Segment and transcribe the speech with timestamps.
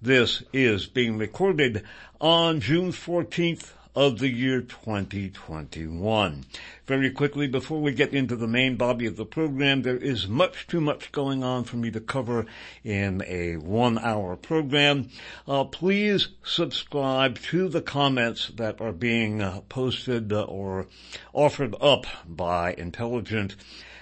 [0.00, 1.84] This is being recorded
[2.22, 6.44] on June 14th of the year 2021.
[6.86, 10.66] Very quickly, before we get into the main body of the program, there is much
[10.66, 12.46] too much going on for me to cover
[12.84, 15.08] in a one hour program.
[15.46, 20.86] Uh, please subscribe to the comments that are being uh, posted uh, or
[21.32, 23.56] offered up by Intelligent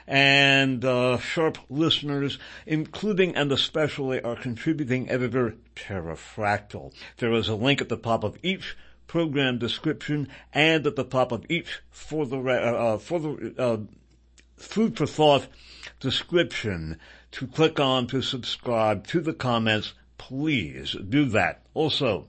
[0.08, 6.92] and uh, sharp listeners, including and especially our contributing editor, Pterrafractyl.
[7.18, 8.74] There is a link at the top of each
[9.08, 13.78] program description and at the top of each for the uh, uh, for the uh,
[14.56, 15.46] food for thought
[15.98, 16.98] description
[17.32, 19.94] to click on to subscribe to the comments.
[20.16, 21.62] Please do that.
[21.74, 22.28] Also,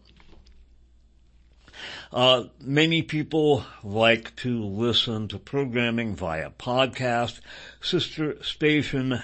[2.12, 7.40] uh, many people like to listen to programming via podcast.
[7.82, 9.22] Sister station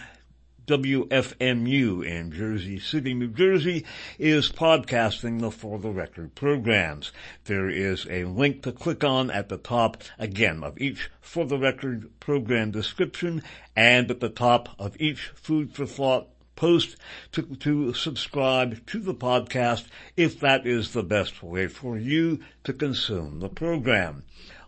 [0.66, 3.86] WFMU in Jersey City, New Jersey
[4.18, 7.12] is podcasting the For the Record programs.
[7.44, 11.60] There is a link to click on at the top, again, of each For the
[11.60, 13.44] Record program description
[13.76, 16.96] and at the top of each Food for Thought post
[17.34, 19.86] to, to subscribe to the podcast
[20.18, 24.24] if that is the best way for you to consume the program.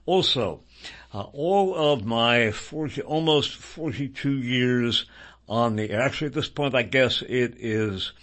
[0.06, 0.61] Also,
[1.14, 5.06] uh, all of my 40, almost 42 years
[5.48, 6.02] on the air.
[6.02, 8.14] Actually, at this point, I guess it is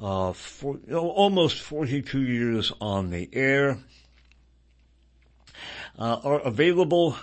[0.00, 3.78] uh, for, almost 42 years on the air.
[5.98, 7.16] Uh, are available.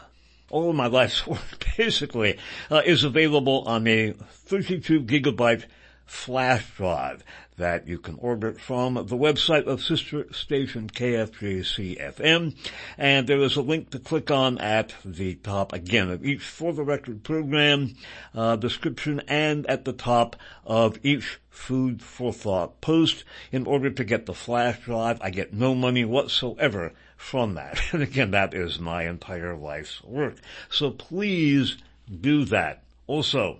[0.49, 2.37] All of my life's work basically
[2.69, 5.65] uh, is available on a 32 gigabyte
[6.05, 7.23] flash drive
[7.57, 12.55] that you can order from the website of sister station KFJC-FM.
[12.97, 16.73] And there is a link to click on at the top again of each for
[16.73, 17.95] the record program
[18.33, 20.35] uh, description and at the top
[20.65, 25.19] of each food for thought post in order to get the flash drive.
[25.21, 27.79] I get no money whatsoever from that.
[27.93, 30.37] And again, that is my entire life's work.
[30.69, 31.77] So please
[32.09, 32.83] do that.
[33.05, 33.59] Also,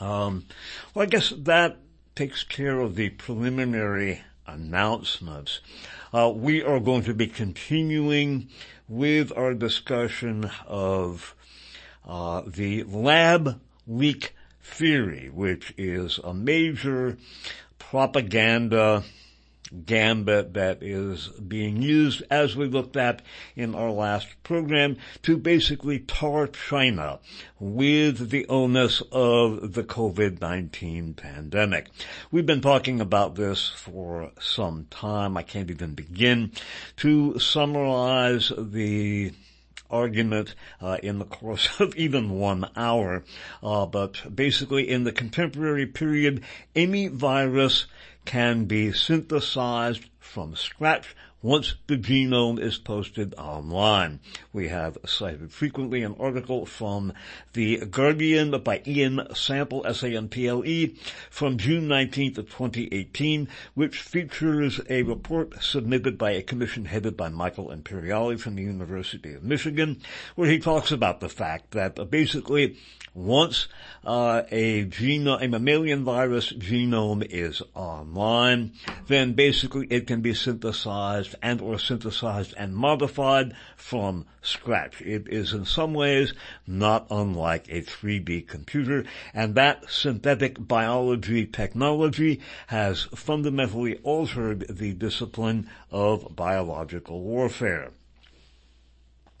[0.00, 0.46] um,
[0.94, 1.78] well, I guess that
[2.20, 5.60] takes care of the preliminary announcements.
[6.12, 8.46] Uh, we are going to be continuing
[8.86, 11.34] with our discussion of
[12.06, 17.16] uh, the lab leak theory, which is a major
[17.78, 19.02] propaganda
[19.86, 23.22] gambit that is being used as we looked at
[23.56, 27.18] in our last program to basically tar China
[27.58, 31.88] with the onus of the COVID-19 pandemic.
[32.30, 35.36] We've been talking about this for some time.
[35.36, 36.52] I can't even begin
[36.96, 39.32] to summarize the
[39.90, 43.24] argument uh, in the course of even one hour.
[43.62, 46.42] Uh, but basically, in the contemporary period,
[46.74, 47.86] any virus
[48.24, 54.20] can be synthesized from scratch once the genome is posted online.
[54.52, 57.12] We have cited frequently an article from
[57.54, 60.96] The Guardian by Ian Sample, S-A-M-P-L-E,
[61.30, 67.28] from June 19th of 2018, which features a report submitted by a commission headed by
[67.28, 70.00] Michael Imperiale from the University of Michigan,
[70.34, 72.76] where he talks about the fact that basically
[73.14, 73.66] once
[74.04, 78.72] uh, a genome, a mammalian virus genome is online,
[79.08, 85.00] then basically it can be synthesized and or synthesized and modified from scratch.
[85.02, 86.32] It is in some ways
[86.66, 89.04] not unlike a 3D computer,
[89.34, 97.90] and that synthetic biology technology has fundamentally altered the discipline of biological warfare.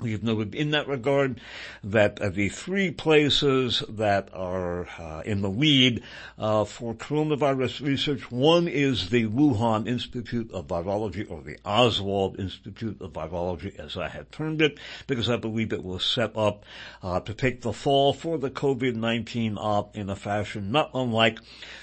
[0.00, 1.40] We've noted in that regard
[1.84, 6.02] that uh, the three places that are uh, in the lead
[6.38, 13.00] uh, for coronavirus research, one is the Wuhan Institute of Virology, or the Oswald Institute
[13.00, 16.64] of Virology, as I have termed it, because I believe it was set up
[17.02, 21.38] uh, to take the fall for the COVID-19 op in a fashion not unlike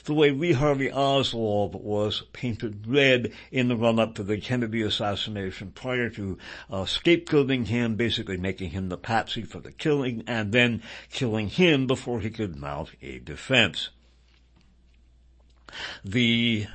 [0.06, 5.72] the way Lee Harvey Oswald was painted red in the run-up to the Kennedy assassination
[5.72, 6.38] prior to
[6.70, 10.82] uh, scapegoating him basically making him the patsy for the killing and then
[11.12, 13.90] killing him before he could mount a defense.
[16.06, 16.68] The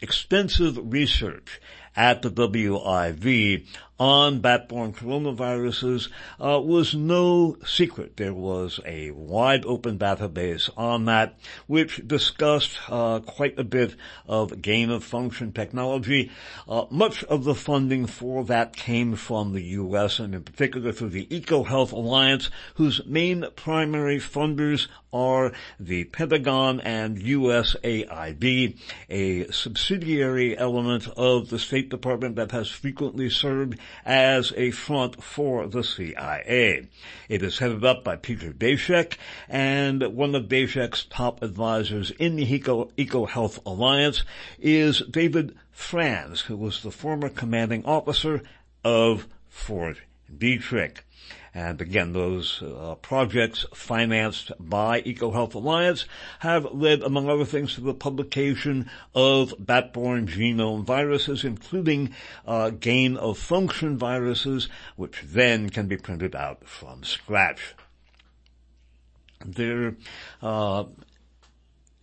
[0.00, 1.60] extensive research
[1.94, 3.66] at the WIV
[3.98, 6.08] on bat-borne coronaviruses
[6.38, 8.16] uh, was no secret.
[8.16, 13.94] There was a wide open database on that which discussed uh, quite a bit
[14.26, 16.30] of gain of function technology.
[16.68, 20.18] Uh, much of the funding for that came from the U.S.
[20.18, 27.16] and in particular through the EcoHealth Alliance, whose main primary funders are the Pentagon and
[27.16, 28.78] USAID,
[29.08, 35.66] a subsidiary element of the State Department that has frequently served as a front for
[35.66, 36.88] the CIA.
[37.28, 39.16] It is headed up by Peter Daszak,
[39.48, 42.54] and one of Daszak's top advisors in the
[42.96, 44.24] Eco, Health Alliance
[44.58, 48.42] is David Franz, who was the former commanding officer
[48.84, 49.98] of Fort
[50.34, 50.98] Detrick.
[51.54, 56.04] And again, those uh, projects financed by EcoHealth Alliance
[56.40, 62.14] have led, among other things, to the publication of bat-borne genome viruses, including
[62.46, 67.74] uh, gain of function viruses, which then can be printed out from scratch.
[69.42, 69.96] There
[70.42, 70.84] uh,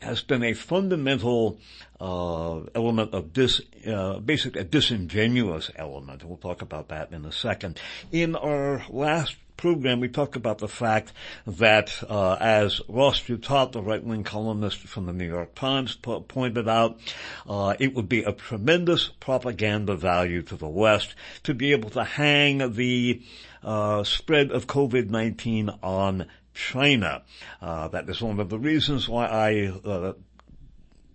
[0.03, 1.59] has been a fundamental
[1.99, 6.23] uh, element of dis, uh, basically a disingenuous element.
[6.23, 7.79] We'll talk about that in a second.
[8.11, 11.13] In our last program, we talked about the fact
[11.47, 16.67] that, uh, as Ross Douthat, the right-wing columnist from the New York Times, po- pointed
[16.67, 16.99] out,
[17.47, 22.03] uh, it would be a tremendous propaganda value to the West to be able to
[22.03, 23.21] hang the
[23.63, 27.23] uh, spread of COVID-19 on China.
[27.61, 30.13] Uh, that is one of the reasons why I uh,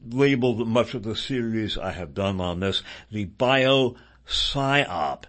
[0.08, 3.96] labeled much of the series I have done on this the bio
[4.26, 5.24] psyop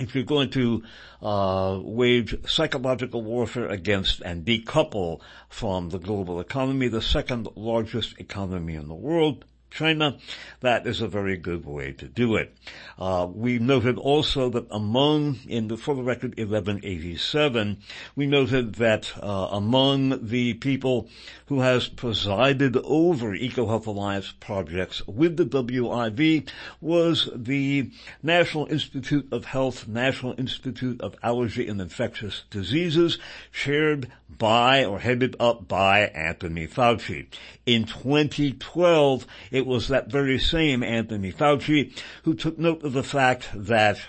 [0.00, 0.82] if you're going to
[1.22, 8.74] uh, wage psychological warfare against and decouple from the global economy, the second largest economy
[8.74, 10.18] in the world, China,
[10.60, 12.54] that is a very good way to do it.
[12.98, 17.78] Uh, we noted also that among, in the, for the record, 1187,
[18.16, 21.08] we noted that uh, among the people
[21.46, 26.48] who has presided over EcoHealth Alliance projects with the WIV
[26.80, 27.90] was the
[28.22, 33.18] National Institute of Health, National Institute of Allergy and Infectious Diseases,
[33.52, 37.26] chaired by or headed up by Anthony Fauci.
[37.66, 41.92] In 2012, it was that very same Anthony Fauci
[42.24, 44.00] who took note of the fact that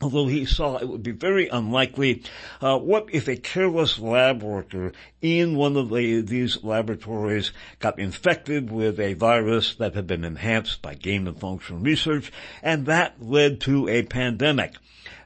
[0.00, 2.22] although he saw it would be very unlikely,
[2.60, 8.70] uh, what if a careless lab worker in one of the, these laboratories got infected
[8.70, 12.32] with a virus that had been enhanced by gain of function research,
[12.62, 14.74] and that led to a pandemic?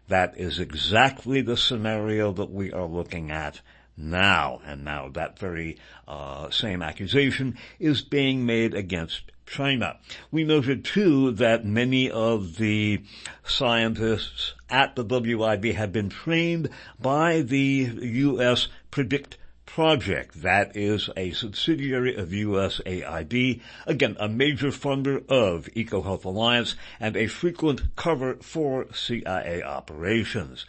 [0.08, 3.60] That is exactly the scenario that we are looking at
[3.96, 4.60] now.
[4.64, 9.98] And now that very uh, same accusation is being made against China.
[10.30, 13.02] We noted too that many of the
[13.44, 16.70] scientists at the WIV have been trained
[17.00, 18.68] by the U.S.
[18.90, 19.36] Predict
[19.66, 20.42] Project.
[20.42, 23.60] That is a subsidiary of USAID.
[23.86, 30.64] Again, a major funder of EcoHealth Alliance and a frequent cover for CIA operations.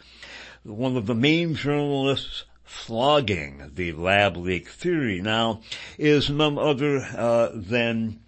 [0.64, 5.22] One of the main journalists flogging the lab leak theory.
[5.22, 5.62] Now
[5.96, 8.20] is none other uh, than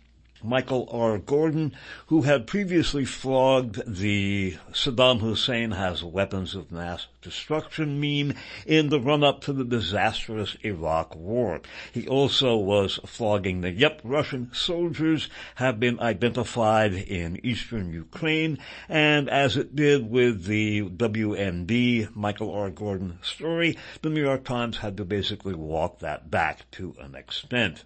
[0.43, 1.19] Michael R.
[1.19, 1.75] Gordon,
[2.07, 9.01] who had previously flogged the Saddam Hussein has weapons of mass destruction meme in the
[9.01, 11.61] run-up to the disastrous Iraq War.
[11.93, 19.29] He also was flogging the, yep, Russian soldiers have been identified in eastern Ukraine, and
[19.29, 22.71] as it did with the WMD Michael R.
[22.71, 27.85] Gordon story, the New York Times had to basically walk that back to an extent.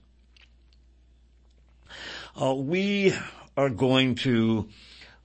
[2.40, 3.14] Uh, we
[3.58, 4.66] are going to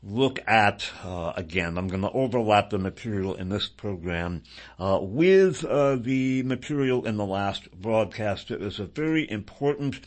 [0.03, 1.77] look at uh, again.
[1.77, 4.43] I'm going to overlap the material in this program
[4.77, 8.51] uh, with uh, the material in the last broadcast.
[8.51, 10.01] It was a very important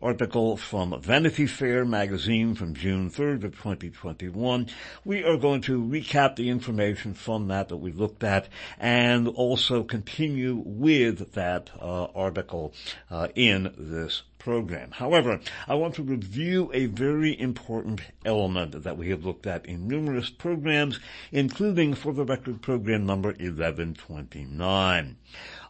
[0.00, 4.68] article from Vanity Fair magazine from June 3rd of 2021.
[5.04, 8.48] We are going to recap the information from that that we looked at
[8.78, 12.72] and also continue with that uh, article
[13.10, 14.92] uh, in this program.
[14.92, 19.88] However, I want to review a very important element that we have looked at in
[19.88, 21.00] numerous programs,
[21.32, 25.16] including for the record program number 1129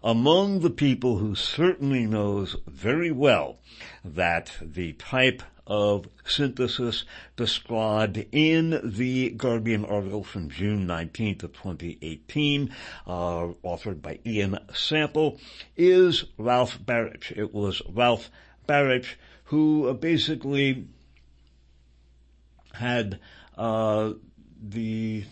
[0.04, 3.58] among the people who certainly knows very well
[4.04, 7.04] that the type of synthesis
[7.36, 12.70] described in the Guardian article from June 19th of 2018,
[13.06, 13.10] uh,
[13.64, 15.38] authored by Ian Sample,
[15.76, 17.36] is Ralph Baric.
[17.36, 18.30] It was Ralph
[18.68, 19.06] Baric
[19.44, 20.86] who basically
[22.72, 23.18] had
[23.56, 24.12] uh,
[24.62, 25.24] the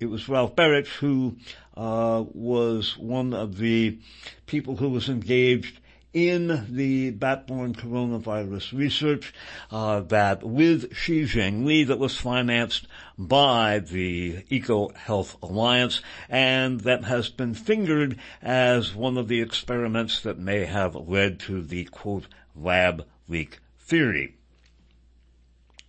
[0.00, 1.36] it was Ralph Baric who
[1.76, 3.98] uh, was one of the
[4.46, 5.80] people who was engaged
[6.14, 9.34] in the bat-borne coronavirus research
[9.72, 12.86] uh, that with Shi Zhengli that was financed
[13.18, 20.20] by the Eco Health Alliance and that has been fingered as one of the experiments
[20.20, 24.36] that may have led to the quote lab leak theory.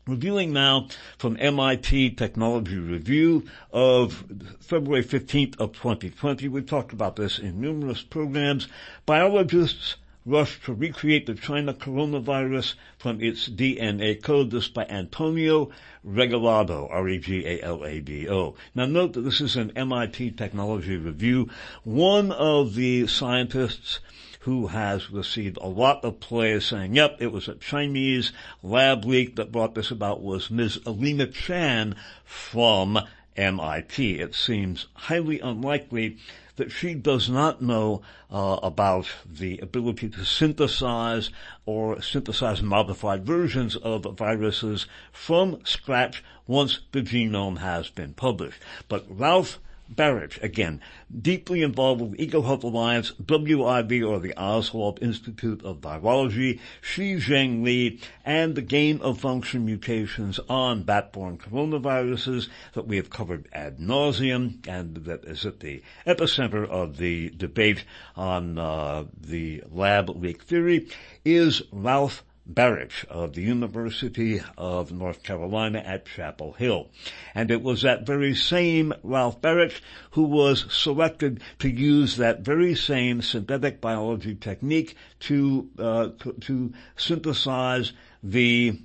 [0.08, 4.24] Reviewing now from MIT Technology Review of
[4.60, 6.48] February 15th of 2020.
[6.48, 8.68] We've talked about this in numerous programs.
[9.08, 14.50] Biologists rush to recreate the China coronavirus from its DNA code.
[14.50, 15.70] This by Antonio
[16.06, 18.56] Regalado, R-E-G-A-L-A-D-O.
[18.74, 21.50] Now note that this is an MIT Technology Review.
[21.84, 24.00] One of the scientists
[24.42, 29.36] who has received a lot of play saying, yep, it was a Chinese lab leak
[29.36, 30.80] that brought this about was Ms.
[30.86, 33.00] Alina Chan from
[33.36, 34.20] MIT.
[34.20, 36.18] It seems highly unlikely
[36.56, 41.30] that she does not know uh, about the ability to synthesize
[41.66, 48.62] or synthesize modified versions of viruses from scratch once the genome has been published.
[48.88, 49.60] But Ralph
[49.94, 50.82] Baric, again,
[51.22, 58.56] deeply involved with EcoHealth Alliance, WIV or the Oswald Institute of Virology, Shi Zhengli, and
[58.56, 64.96] the gain of function mutations on bat-borne coronaviruses that we have covered ad nauseum and
[65.06, 67.84] that is at the epicenter of the debate
[68.16, 70.88] on uh, the lab leak theory
[71.24, 76.90] is Ralph Baric of the University of North Carolina at Chapel Hill.
[77.34, 82.76] And it was that very same Ralph Baric who was selected to use that very
[82.76, 88.80] same synthetic biology technique to, uh, to, to synthesize the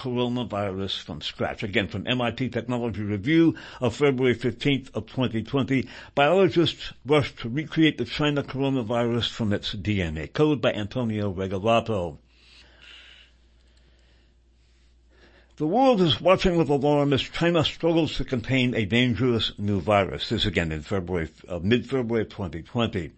[0.00, 1.62] coronavirus from scratch.
[1.62, 8.06] Again, from MIT Technology Review of February 15th of 2020, biologists rushed to recreate the
[8.06, 12.16] China coronavirus from its DNA code by Antonio Regalado.
[15.56, 20.30] The world is watching with alarm as China struggles to contain a dangerous new virus.
[20.30, 23.12] This again in February, uh, mid-February 2020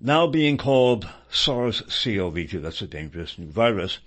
[0.00, 3.98] now being called SARS-CoV-2, that's a dangerous new virus.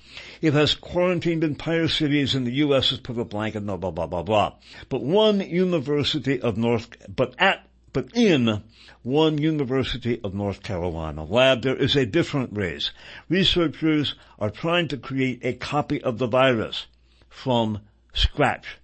[0.42, 2.90] It has quarantined entire cities in the U.S.
[2.90, 4.54] has put a blanket, blah, blah, blah, blah, blah.
[4.90, 8.64] But one University of North, but at, but in
[9.04, 12.92] one University of North Carolina lab, there is a different race.
[13.30, 16.88] Researchers are trying to create a copy of the virus
[17.30, 17.80] from
[18.14, 18.78] scratch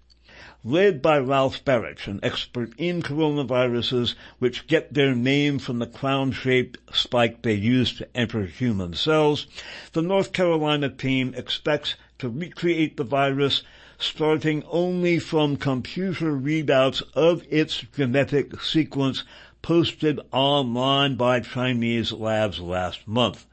[0.63, 6.77] led by Ralph Baric, an expert in coronaviruses which get their name from the crown-shaped
[6.91, 9.47] spike they use to enter human cells.
[9.93, 13.63] The North Carolina team expects to recreate the virus
[13.99, 19.23] starting only from computer readouts of its genetic sequence
[19.61, 23.45] posted online by Chinese labs last month.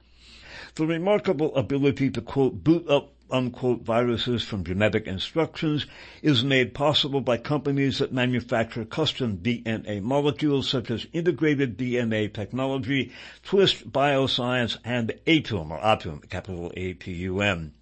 [0.74, 5.86] The remarkable ability to quote boot up unquote viruses from genetic instructions
[6.22, 13.12] is made possible by companies that manufacture custom DNA molecules such as integrated DNA technology,
[13.42, 17.72] Twist Bioscience, and Atum or Atum, capital A-T-U-M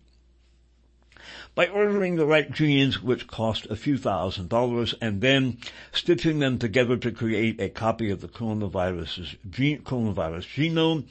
[1.55, 5.59] by ordering the right genes which cost a few thousand dollars and then
[5.93, 11.05] stitching them together to create a copy of the coronavirus genome,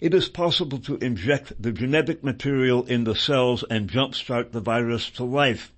[0.00, 5.08] it is possible to inject the genetic material in the cells and jumpstart the virus
[5.08, 5.72] to life.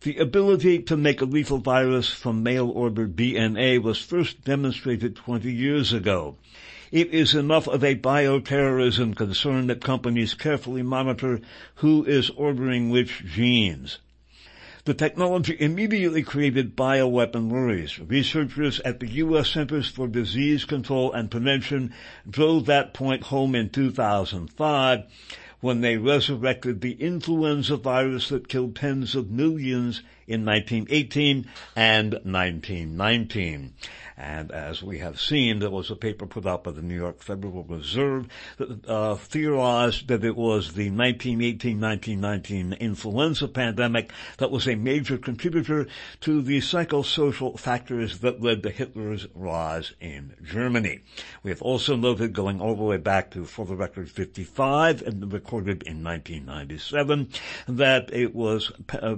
[0.00, 5.92] The ability to make a lethal virus from mail-order DNA was first demonstrated 20 years
[5.92, 6.36] ago.
[6.90, 11.40] It is enough of a bioterrorism concern that companies carefully monitor
[11.76, 13.98] who is ordering which genes.
[14.86, 17.98] The technology immediately created bioweapon worries.
[17.98, 19.50] Researchers at the U.S.
[19.50, 21.92] Centers for Disease Control and Prevention
[22.28, 25.04] drove that point home in 2005
[25.60, 33.74] when they resurrected the influenza virus that killed tens of millions in 1918 and 1919.
[34.18, 37.22] And as we have seen, there was a paper put out by the New York
[37.22, 44.74] Federal Reserve that uh, theorized that it was the 1918-1919 influenza pandemic that was a
[44.74, 45.86] major contributor
[46.20, 50.98] to the psychosocial factors that led to Hitler's rise in Germany.
[51.44, 55.32] We have also noted, going all the way back to, for the record, 55 and
[55.32, 57.28] recorded in 1997
[57.68, 59.14] that it was uh,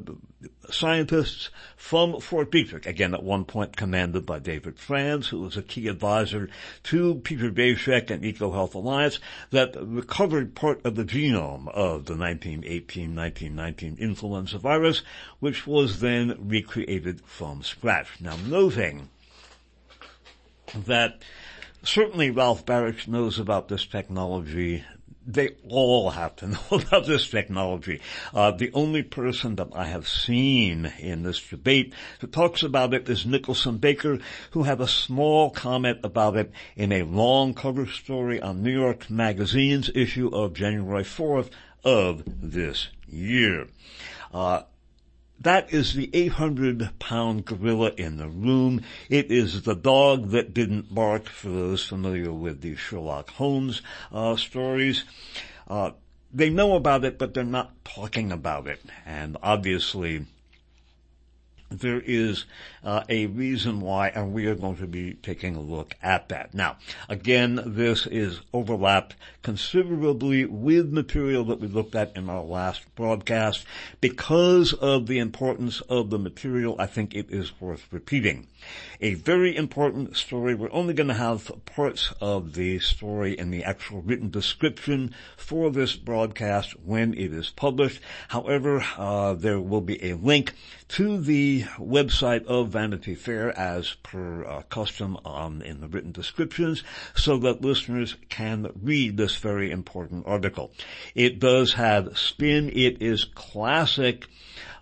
[0.71, 5.63] scientists from Fort Detrick, again at one point commanded by David Franz, who was a
[5.63, 6.49] key advisor
[6.85, 9.19] to Peter Daszak and EcoHealth Alliance,
[9.51, 15.03] that recovered part of the genome of the 1918-1919 influenza virus,
[15.41, 18.21] which was then recreated from scratch.
[18.21, 19.09] Now noting
[20.75, 21.23] that
[21.83, 24.85] certainly Ralph Baric knows about this technology
[25.27, 28.01] they all have to know about this technology.
[28.35, 33.09] Uh, the only person that I have seen in this debate who talks about it
[33.09, 34.19] is Nicholson Baker,
[34.53, 39.11] who had a small comment about it in a long cover story on New York
[39.11, 41.51] Magazine's issue of January 4th
[41.85, 43.67] of this year.
[44.33, 44.63] Uh,
[45.41, 48.83] that is the 800 pound gorilla in the room.
[49.09, 53.81] It is the dog that didn't bark for those familiar with the Sherlock Holmes
[54.13, 55.05] uh, stories.
[55.67, 55.93] Uh,
[56.33, 58.81] they know about it, but they're not talking about it.
[59.07, 60.27] And obviously,
[61.71, 62.45] there is
[62.83, 66.53] uh, a reason why, and we are going to be taking a look at that.
[66.53, 66.77] Now,
[67.09, 73.65] again, this is overlapped considerably with material that we looked at in our last broadcast.
[74.01, 78.49] Because of the importance of the material, I think it is worth repeating.
[79.03, 80.55] A very important story.
[80.55, 85.71] We're only going to have parts of the story in the actual written description for
[85.71, 88.03] this broadcast when it is published.
[88.29, 90.53] However, uh, there will be a link
[90.89, 96.83] to the website of Vanity Fair as per uh, custom um, in the written descriptions
[97.15, 100.73] so that listeners can read this very important article.
[101.15, 102.69] It does have spin.
[102.69, 104.27] It is classic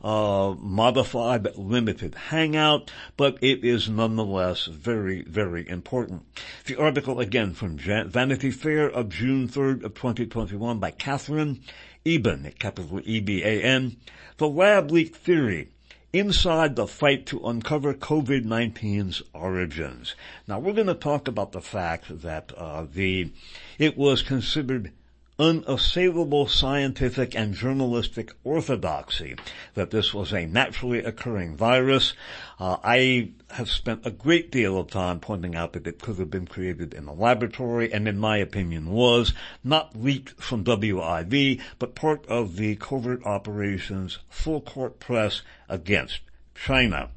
[0.08, 6.22] uh, modified limited hangout, but it is nonetheless very, very important.
[6.64, 11.60] The article again from Vanity Fair of June 3rd of 2021 by Katherine
[12.06, 13.98] Eban, capital E-B-A-N,
[14.38, 15.68] The Lab Leak Theory,
[16.10, 20.14] inside the fight to uncover COVID-19's origins.
[20.46, 23.30] Now we're going to talk about the fact that uh, the
[23.78, 24.90] it was considered
[25.38, 29.36] unassailable scientific and journalistic orthodoxy
[29.74, 32.12] that this was a naturally occurring virus.
[32.58, 36.30] Uh, I have spent a great deal of time pointing out that it could have
[36.30, 41.94] been created in a laboratory and in my opinion was not leaked from WIV, but
[41.94, 46.20] part of the covert operations full court press against
[46.56, 47.10] China.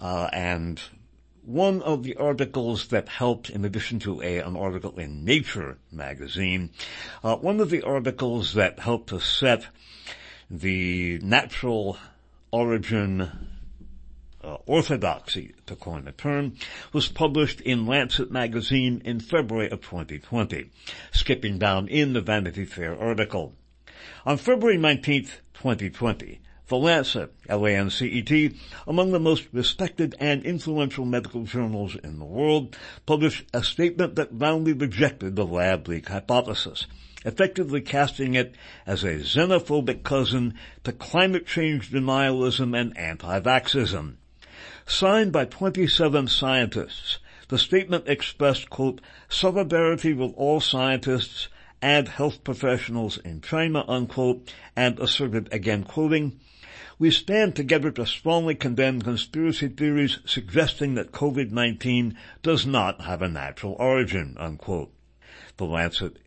[0.00, 0.80] Uh, and
[1.46, 6.70] one of the articles that helped, in addition to a, an article in Nature magazine,
[7.22, 9.64] uh, one of the articles that helped to set
[10.50, 11.96] the natural
[12.50, 13.30] origin
[14.42, 16.54] uh, orthodoxy, to coin the term,
[16.92, 20.70] was published in Lancet magazine in February of 2020,
[21.12, 23.54] skipping down in the Vanity Fair article.
[24.24, 31.94] On February 19th, 2020, the Lancet, L-A-N-C-E-T, among the most respected and influential medical journals
[32.02, 32.76] in the world,
[33.06, 36.88] published a statement that roundly rejected the lab leak hypothesis,
[37.24, 44.16] effectively casting it as a xenophobic cousin to climate change denialism and anti-vaxxism.
[44.86, 51.48] Signed by 27 scientists, the statement expressed, quote, solidarity with all scientists
[51.80, 56.40] and health professionals in China, unquote, and asserted, again quoting,
[56.98, 63.28] we stand together to strongly condemn conspiracy theories suggesting that COVID-19 does not have a
[63.28, 64.92] natural origin, unquote.
[65.58, 66.18] The Lancet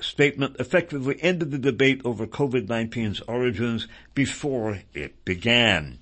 [0.00, 5.98] statement effectively ended the debate over COVID-19's origins before it began.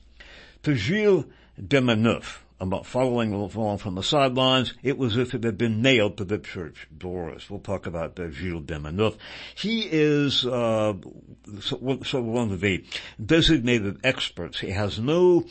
[0.65, 1.25] To Gilles
[1.61, 6.17] Demaneuf, about following along from the sidelines, it was as if it had been nailed
[6.17, 7.51] to the church doors.
[7.51, 9.17] We'll talk about uh, Gilles Demaneuf.
[9.55, 10.95] He is uh,
[11.61, 12.85] so, so one of the
[13.25, 14.61] designated experts.
[14.61, 15.45] He has no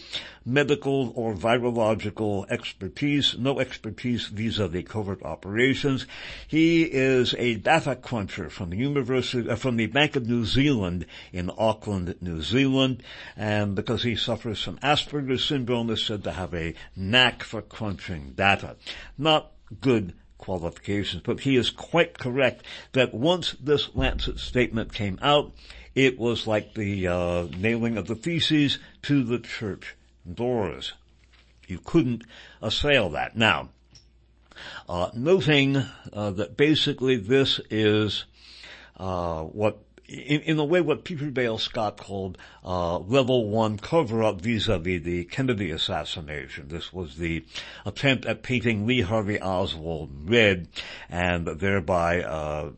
[0.46, 6.06] medical or virological expertise, no expertise vis-a-vis covert operations.
[6.48, 11.06] He is a data cruncher from the University, uh, from the Bank of New Zealand
[11.34, 13.02] in Auckland, New Zealand,
[13.36, 18.34] and because he suffers from Asperger's syndrome, is said to have a knack for crunching
[18.36, 18.76] data.
[19.18, 25.54] Not good qualifications, but he is quite correct that once this Lancet statement came out,
[25.96, 29.96] it was like the uh, nailing of the theses to the church
[30.32, 30.94] doors.
[31.68, 32.24] You couldn't
[32.62, 33.36] assail that.
[33.36, 33.70] Now,
[34.88, 35.78] uh, noting
[36.14, 38.26] uh, that basically this is
[38.98, 44.42] uh, what in, in, a way what Peter Dale Scott called uh, level one cover-up
[44.42, 46.68] vis-a-vis the Kennedy assassination.
[46.68, 47.46] This was the
[47.86, 50.68] attempt at painting Lee Harvey Oswald red
[51.10, 52.72] and thereby uh,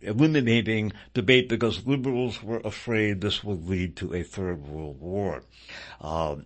[0.00, 5.42] eliminating debate because liberals were afraid this would lead to a third world war.
[6.00, 6.36] Uh,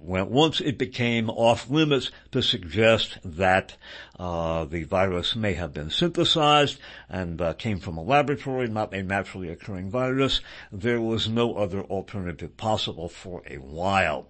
[0.00, 3.76] once it became off limits to suggest that
[4.18, 6.78] uh, the virus may have been synthesized
[7.08, 11.82] and uh, came from a laboratory, not a naturally occurring virus, there was no other
[11.82, 14.28] alternative possible for a while.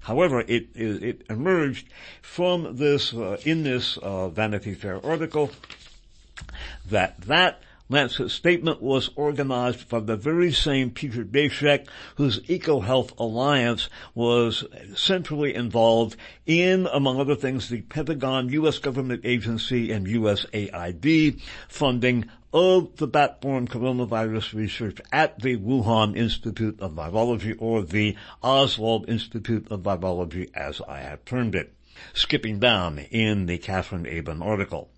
[0.00, 1.88] However, it, it, it emerged
[2.22, 5.50] from this, uh, in this uh, Vanity Fair article,
[6.88, 13.90] that that Lancet statement was organized by the very same Peter Daszak whose EcoHealth Alliance
[14.14, 18.78] was centrally involved in, among other things, the Pentagon, U.S.
[18.78, 26.92] government agency, and USAID funding of the bat-borne coronavirus research at the Wuhan Institute of
[26.92, 31.74] Virology or the Oswald Institute of Virology as I have termed it.
[32.14, 34.90] Skipping down in the Katherine Eban article.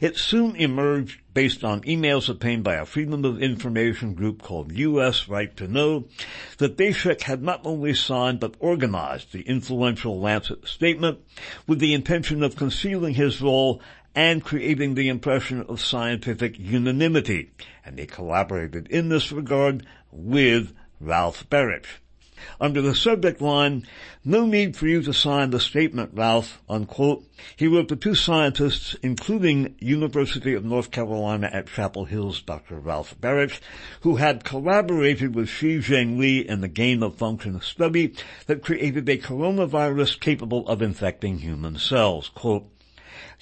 [0.00, 5.28] It soon emerged based on emails obtained by a Freedom of Information group called U.S.
[5.28, 6.06] Right to Know
[6.58, 11.20] that Daszak had not only signed but organized the influential Lancet statement
[11.66, 13.82] with the intention of concealing his role
[14.14, 17.52] and creating the impression of scientific unanimity,
[17.84, 21.84] and he collaborated in this regard with Ralph Baric
[22.60, 23.86] under the subject line,
[24.24, 27.24] no need for you to sign the statement, Ralph, unquote.
[27.56, 32.78] He wrote to two scientists, including University of North Carolina at Chapel Hill's Dr.
[32.78, 33.60] Ralph Baric,
[34.00, 38.14] who had collaborated with Shi Zhengli in the gain of function study
[38.46, 42.28] that created a coronavirus capable of infecting human cells.
[42.28, 42.70] Quote,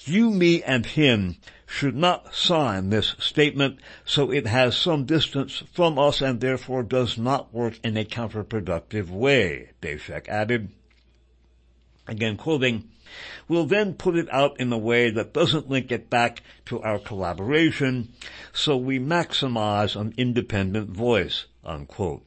[0.04, 5.98] you, me, and him should not sign this statement so it has some distance from
[5.98, 10.70] us and therefore does not work in a counterproductive way, Daszak added.
[12.06, 12.88] Again quoting,
[13.48, 17.00] we'll then put it out in a way that doesn't link it back to our
[17.00, 18.12] collaboration
[18.52, 22.22] so we maximize an independent voice, unquote.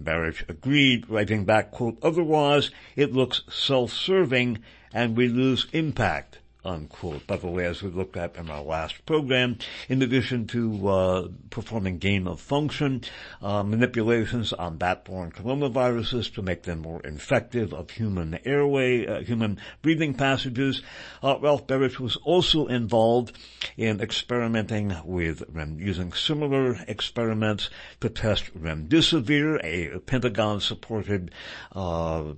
[0.00, 4.58] Baric agreed, writing back, quote, otherwise it looks self-serving
[4.94, 7.26] and we lose impact, unquote.
[7.26, 11.28] By the way, as we looked at in our last program, in addition to uh,
[11.50, 13.02] performing gain of function
[13.40, 19.58] uh, manipulations on bat-borne coronaviruses to make them more infective of human airway, uh, human
[19.82, 20.82] breathing passages,
[21.22, 23.36] uh, Ralph Baric was also involved
[23.76, 27.70] in experimenting with rem- using similar experiments
[28.00, 31.30] to test remdesivir, a Pentagon-supported
[31.72, 32.32] uh,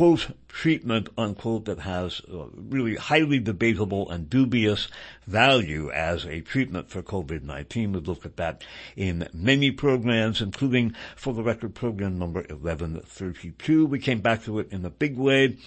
[0.00, 4.88] quote treatment unquote that has really highly debatable and dubious
[5.26, 7.92] value as a treatment for COVID-19.
[7.92, 8.64] We've looked at that
[8.96, 13.84] in many programs, including for the record program number 1132.
[13.84, 15.58] We came back to it in a big way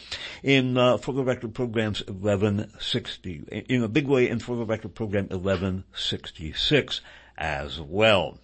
[0.42, 4.96] in, uh, for the record programs 1160, in a big way in for the record
[4.96, 7.02] program 1166
[7.38, 8.40] as well.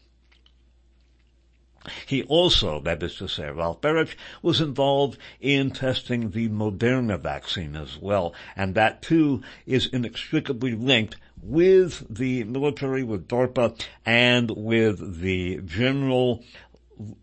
[2.05, 7.75] He also, that is to say, Ralph Baric, was involved in testing the Moderna vaccine
[7.75, 15.21] as well, and that too is inextricably linked with the military, with DARPA, and with
[15.21, 16.43] the general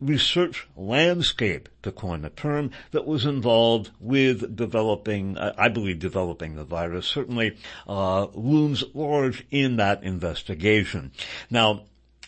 [0.01, 6.65] research landscape, to coin a term, that was involved with developing, I believe developing the
[6.65, 11.13] virus, certainly uh, looms large in that investigation.
[11.51, 11.85] Now,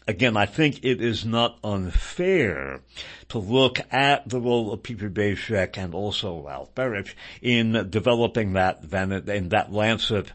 [0.09, 2.81] again, I think it is not unfair
[3.29, 8.83] to look at the role of Peter Daszak and also Ralph Baric in developing that
[8.83, 10.33] in that Lancet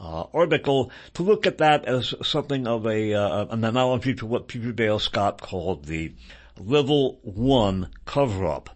[0.00, 4.48] uh, article to look at that as something of a uh, an analogy to what
[4.48, 6.14] Peter Dale Scott called the
[6.58, 8.70] level one cover-up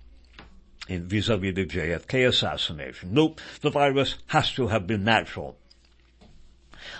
[0.89, 3.15] in vis-a-vis the JFK assassination.
[3.15, 5.60] Nope, the virus has to have been natural.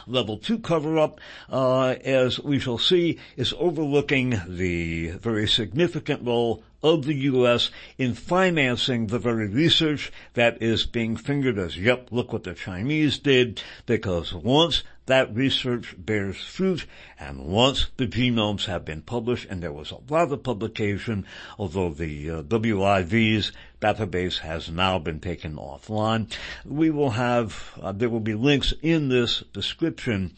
[0.07, 7.05] Level 2 cover-up, uh, as we shall see, is overlooking the very significant role of
[7.05, 7.71] the U.S.
[7.99, 13.19] in financing the very research that is being fingered as, yep, look what the Chinese
[13.19, 16.87] did, because once that research bears fruit,
[17.19, 21.27] and once the genomes have been published, and there was a lot of publication,
[21.59, 26.33] although the uh, WIV's database has now been taken offline,
[26.65, 30.33] we will have, uh, there will be links in this description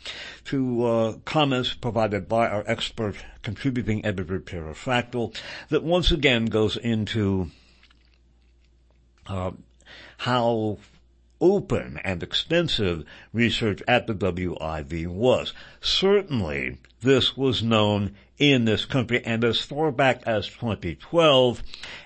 [0.46, 5.37] to uh, comments provided by our expert contributing editor Pterrafractyl
[5.68, 7.50] that once again goes into
[9.26, 9.50] uh,
[10.16, 10.78] how
[11.42, 15.52] open and extensive research at the WIV was.
[15.81, 21.62] Certainly, this was known in this country, and as far back as 2012,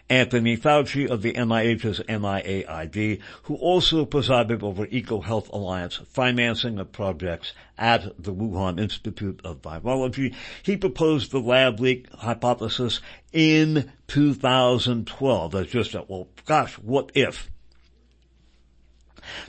[0.09, 7.53] Anthony Fauci of the NIH's NIAID, who also presided over EcoHealth Alliance financing of projects
[7.77, 13.01] at the Wuhan Institute of Virology, he proposed the lab leak hypothesis
[13.33, 17.51] in 2012 as just a, well, gosh, what if?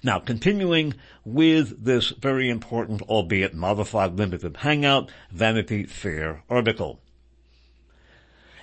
[0.04, 0.94] Now, continuing
[1.26, 7.00] with this very important, albeit modified limited hangout, Vanity Fair article.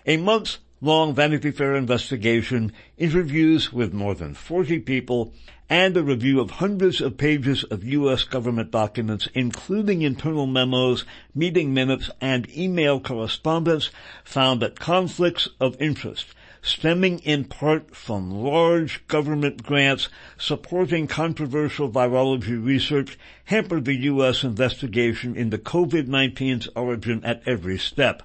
[0.07, 5.33] A month's long Vanity Fair investigation, interviews with more than 40 people,
[5.70, 8.24] and a review of hundreds of pages of U.S.
[8.24, 13.90] government documents, including internal memos, meeting minutes, and email correspondence,
[14.24, 22.64] found that conflicts of interest stemming in part from large government grants supporting controversial virology
[22.64, 24.42] research hampered the U.S.
[24.42, 28.22] investigation into COVID-19's origin at every step.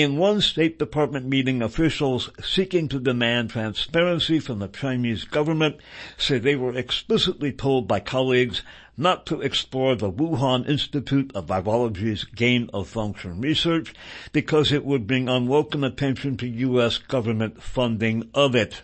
[0.00, 5.76] In one State Department meeting, officials seeking to demand transparency from the Chinese government
[6.16, 8.62] say they were explicitly told by colleagues
[8.96, 13.92] not to explore the Wuhan Institute of Virology's gain of function research
[14.32, 16.96] because it would bring unwelcome attention to U.S.
[16.96, 18.80] government funding of it.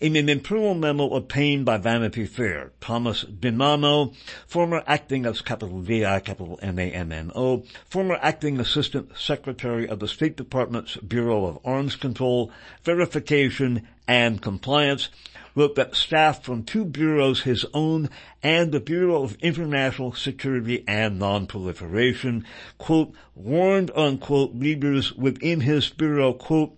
[0.00, 4.12] In an internal memo obtained by Vanity Fair, Thomas DiNanno,
[4.44, 10.96] former acting as capital VI, capital N-A-N-N-O, former acting assistant secretary of the State Department's
[10.96, 12.50] Bureau of Arms Control,
[12.82, 15.10] Verification, and Compliance,
[15.54, 18.10] wrote that staff from two bureaus, his own
[18.42, 22.42] and the Bureau of International Security and Nonproliferation,
[22.78, 26.76] quote, warned, unquote, leaders within his bureau, quote,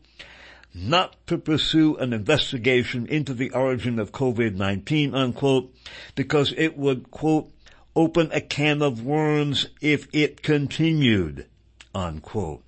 [0.76, 5.74] not to pursue an investigation into the origin of COVID-19, unquote,
[6.14, 7.50] because it would, quote,
[7.94, 11.46] open a can of worms if it continued,
[11.94, 12.62] unquote.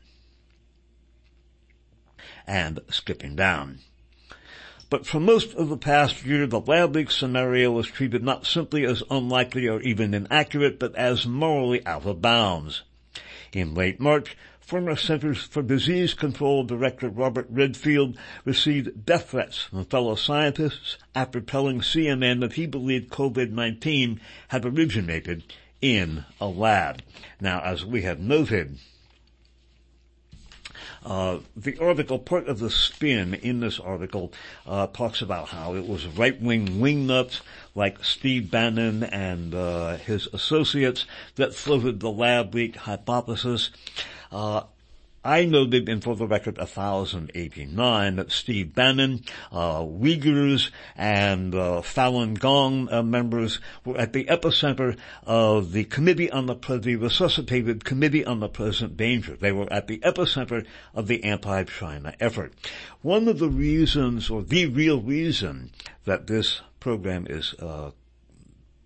[2.46, 3.80] And skipping down.
[4.90, 8.86] But for most of the past year, the lab leak scenario was treated not simply
[8.86, 12.84] as unlikely or even inaccurate, but as morally out of bounds.
[13.52, 14.34] In late March,
[14.68, 21.40] former Centers for Disease Control Director Robert Redfield received death threats from fellow scientists after
[21.40, 25.42] telling CNN that he believed COVID-19 had originated
[25.80, 27.00] in a lab.
[27.40, 28.76] Now, as we have noted,
[31.08, 34.30] uh, the article, part of the spin in this article,
[34.66, 37.40] uh, talks about how it was right-wing wingnuts
[37.74, 43.70] like Steve Bannon and uh, his associates that floated the lab leak hypothesis.
[45.24, 52.38] I noted in For the Record 1089 that Steve Bannon, uh, Uyghurs, and uh, Falun
[52.38, 58.24] Gong uh, members were at the epicenter of the Committee on the, the Resuscitated Committee
[58.24, 59.36] on the Present Danger.
[59.36, 62.54] They were at the epicenter of the anti-China effort.
[63.02, 65.72] One of the reasons, or the real reason,
[66.04, 67.90] that this program is uh,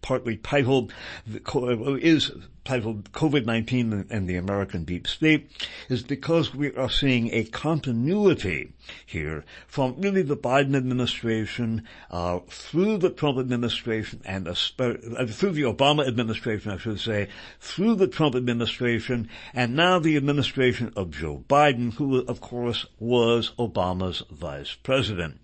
[0.01, 0.93] partly titled,
[1.27, 2.33] is
[2.65, 5.51] titled COVID-19 and the American Deep State
[5.89, 8.73] is because we are seeing a continuity
[9.05, 15.63] here from really the Biden administration uh, through the Trump administration and uh, through the
[15.63, 17.29] Obama administration, I should say,
[17.61, 23.53] through the Trump administration and now the administration of Joe Biden, who of course was
[23.59, 25.41] Obama's vice president.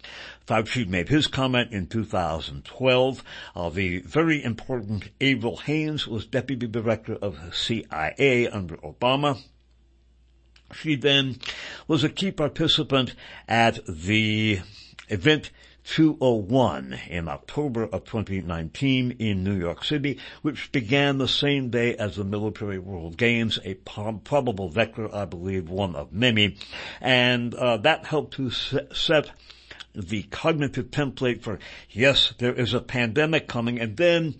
[0.49, 3.23] Fauci made his comment in 2012.
[3.55, 9.39] Uh, the very important Avril Haines was deputy director of CIA under Obama.
[10.75, 11.39] She then
[11.87, 13.15] was a key participant
[13.49, 14.61] at the
[15.09, 15.51] event
[15.85, 22.17] 201 in October of 2019 in New York City, which began the same day as
[22.17, 26.59] the Military World Games, a probable vector, I believe, one of many.
[27.01, 29.31] And uh, that helped to set
[29.95, 31.59] the cognitive template for,
[31.91, 34.37] yes, there is a pandemic coming, and then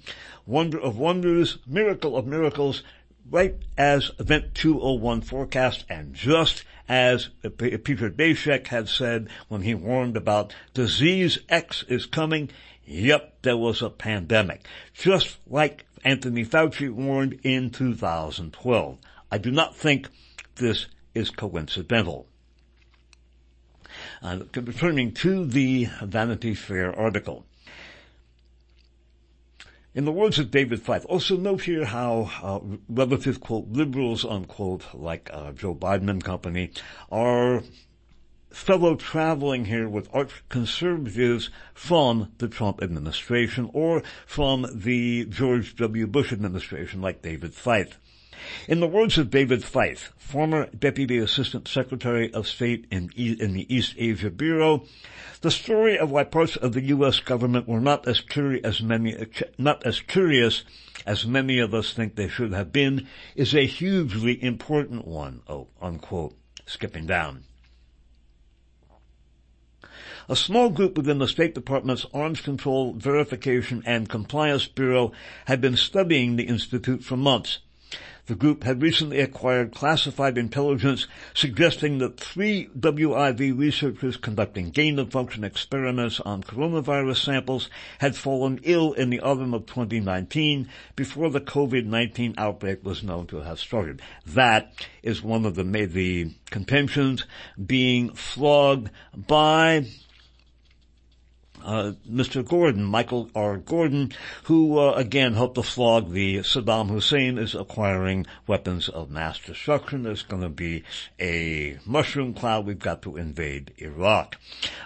[0.47, 2.83] wonder of wonders, miracle of miracles,
[3.31, 10.17] right as Event 201 forecast and just as Peter Daszak had said when he warned
[10.17, 12.49] about disease X is coming,
[12.85, 14.67] yep, there was a pandemic.
[14.95, 18.99] Just like Anthony Fauci warned in 2012.
[19.31, 20.09] I do not think
[20.55, 22.27] this is coincidental.
[24.21, 27.47] Uh, returning to the Vanity Fair article.
[29.95, 34.87] In the words of David Feith, also note here how uh, relative, quote, liberals, unquote,
[34.93, 36.71] like uh, Joe Biden and company,
[37.13, 37.63] are
[38.51, 46.09] fellow traveling here with arch conservatives from the Trump administration or from the George W.
[46.09, 47.95] Bush administration like David Feith.
[48.69, 53.73] In the words of David Feith, former Deputy Assistant Secretary of State in, in the
[53.75, 54.85] East Asia Bureau,
[55.41, 57.21] the story of why parts of the U.S.
[57.21, 59.17] government were not as curious as many,
[59.57, 60.65] not as curious
[61.07, 65.69] as many of us think they should have been is a hugely important one, oh,
[65.81, 66.35] unquote,
[66.67, 67.45] skipping down.
[70.29, 75.13] A small group within the State Department's Arms Control Verification and Compliance Bureau
[75.47, 77.61] had been studying the Institute for months.
[78.29, 86.21] The group had recently acquired classified intelligence suggesting that three WIV researchers conducting gain-of-function experiments
[86.21, 92.85] on coronavirus samples had fallen ill in the autumn of 2019 before the COVID-19 outbreak
[92.85, 94.03] was known to have started.
[94.27, 97.25] That is one of the, the contentions
[97.65, 99.87] being flogged by
[101.65, 102.47] uh, Mr.
[102.47, 103.57] Gordon, Michael R.
[103.57, 104.13] Gordon,
[104.45, 110.03] who uh, again helped to flog the Saddam Hussein is acquiring weapons of mass destruction.
[110.03, 110.85] There's going to be
[111.21, 112.67] a mushroom cloud.
[112.67, 114.37] We've got to invade Iraq.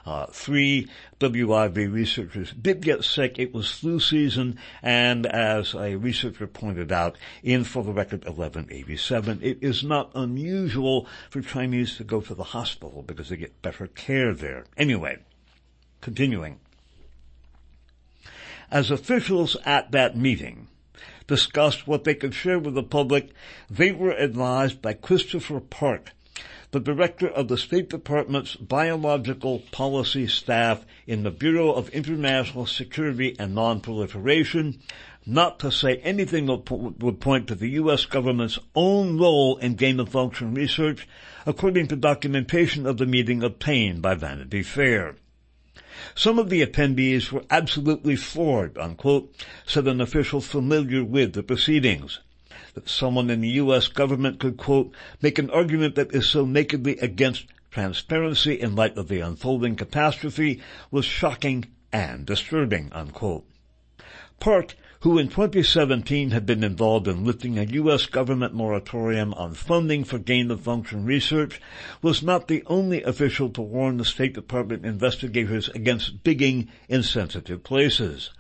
[0.05, 0.89] Uh, three
[1.21, 3.39] WIV researchers did get sick.
[3.39, 9.39] It was flu season, and as a researcher pointed out in For the Record 1187,
[9.43, 13.87] it is not unusual for Chinese to go to the hospital because they get better
[13.87, 14.65] care there.
[14.77, 15.19] Anyway,
[16.01, 16.59] continuing
[18.73, 20.67] as officials at that meeting
[21.27, 23.31] discussed what they could share with the public,
[23.71, 26.13] they were advised by Christopher Park,
[26.71, 33.37] the director of the State Department's Biological Policy Staff in the Bureau of International Security
[33.39, 34.79] and Nonproliferation,
[35.27, 38.07] not to say anything that would point to the U.S.
[38.07, 41.07] government's own role in gain-of-function research,
[41.45, 45.17] according to documentation of the meeting obtained by Vanity Fair.
[46.17, 49.33] Some of the attendees were absolutely floored, unquote,
[49.65, 52.19] said an official familiar with the proceedings.
[52.75, 53.87] That someone in the U.S.
[53.89, 59.09] government could, quote, make an argument that is so nakedly against transparency in light of
[59.09, 60.61] the unfolding catastrophe
[60.91, 63.47] was shocking and disturbing, unquote.
[64.41, 68.07] Park who in 2017 had been involved in lifting a U.S.
[68.07, 71.61] government moratorium on funding for gain-of-function research,
[72.01, 77.65] was not the only official to warn the State Department investigators against digging in sensitive
[77.65, 78.31] places.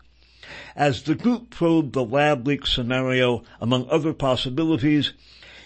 [0.76, 5.12] As the group probed the lab leak scenario, among other possibilities,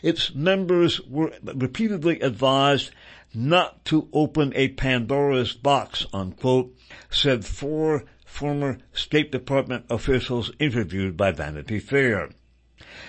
[0.03, 2.91] its members were repeatedly advised
[3.35, 6.75] not to open a Pandora's box, unquote,
[7.11, 8.05] said four
[8.37, 12.29] former State Department officials interviewed by Vanity Fair.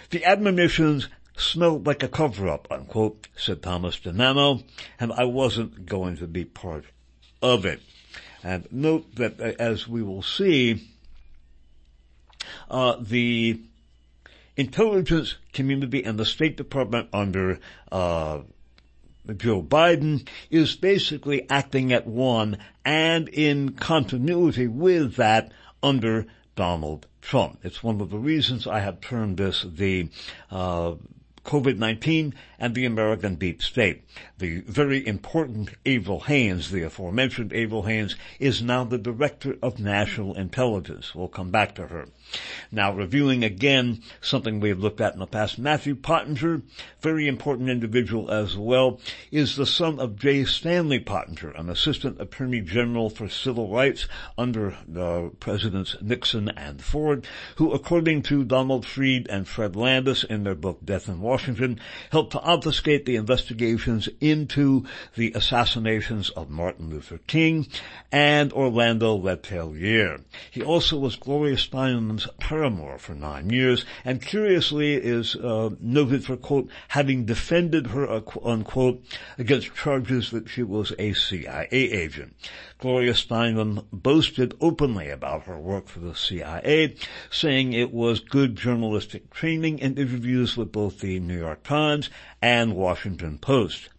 [0.10, 4.64] The admonitions smelled like a cover-up, unquote, said Thomas DiNanno,
[4.98, 6.86] and I wasn't going to be part
[7.42, 7.82] of it.
[8.42, 10.88] And note that uh, as we will see,
[12.72, 13.60] uh, the
[14.56, 17.60] intelligence community and the State Department under
[17.92, 18.40] uh,
[19.36, 25.52] Joe Biden is basically acting at one and in continuity with that
[25.84, 27.60] under Donald Trump.
[27.64, 30.10] It's one of the reasons I have termed this the
[30.50, 30.96] uh,
[31.48, 34.04] COVID-19 and the American deep state.
[34.38, 40.36] The very important Avril Haines, the aforementioned Avril Haines, is now the Director of National
[40.36, 41.16] Intelligence.
[41.16, 42.08] We'll come back to her.
[42.72, 46.62] Now, reviewing again something we have looked at in the past, Matthew Pottinger,
[47.02, 49.00] very important individual as well,
[49.32, 50.44] is the son of J.
[50.44, 57.26] Stanley Pottinger, an Assistant Attorney General for Civil Rights under the Presidents Nixon and Ford,
[57.56, 61.80] who, according to Donald Freed and Fred Landis in their book Death in Washington,
[62.12, 64.86] helped to obfuscate the investigations into
[65.16, 67.68] the assassinations of Martin Luther King
[68.12, 70.24] and Orlando Letelier.
[70.52, 71.58] He also was Gloria
[72.40, 78.22] Paramour for nine years, and curiously is uh, noted for, quote, having defended her, uh,
[78.44, 79.04] unquote,
[79.38, 82.34] against charges that she was a CIA agent.
[82.80, 86.96] Gloria Steinem boasted openly about her work for the CIA,
[87.30, 92.10] saying it was good journalistic training and interviews with both the New York Times
[92.42, 93.90] and Washington Post.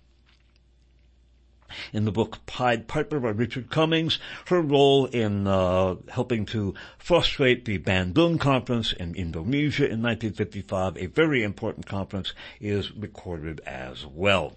[1.92, 7.64] In the book Pied Piper by Richard Cummings, her role in uh, helping to frustrate
[7.64, 14.56] the Bandung Conference in Indonesia in 1955, a very important conference, is recorded as well.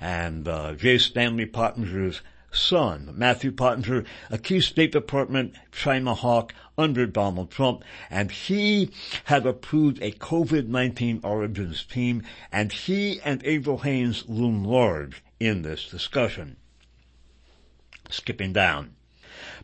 [0.00, 0.98] And uh, J.
[0.98, 2.20] Stanley Pottinger's
[2.52, 8.90] son, Matthew Pottinger, a key State Department China hawk under Donald Trump, and he
[9.24, 15.88] had approved a COVID-19 origins team, and he and Avril Haines loom large in this
[15.88, 16.56] discussion.
[18.08, 18.94] skipping down.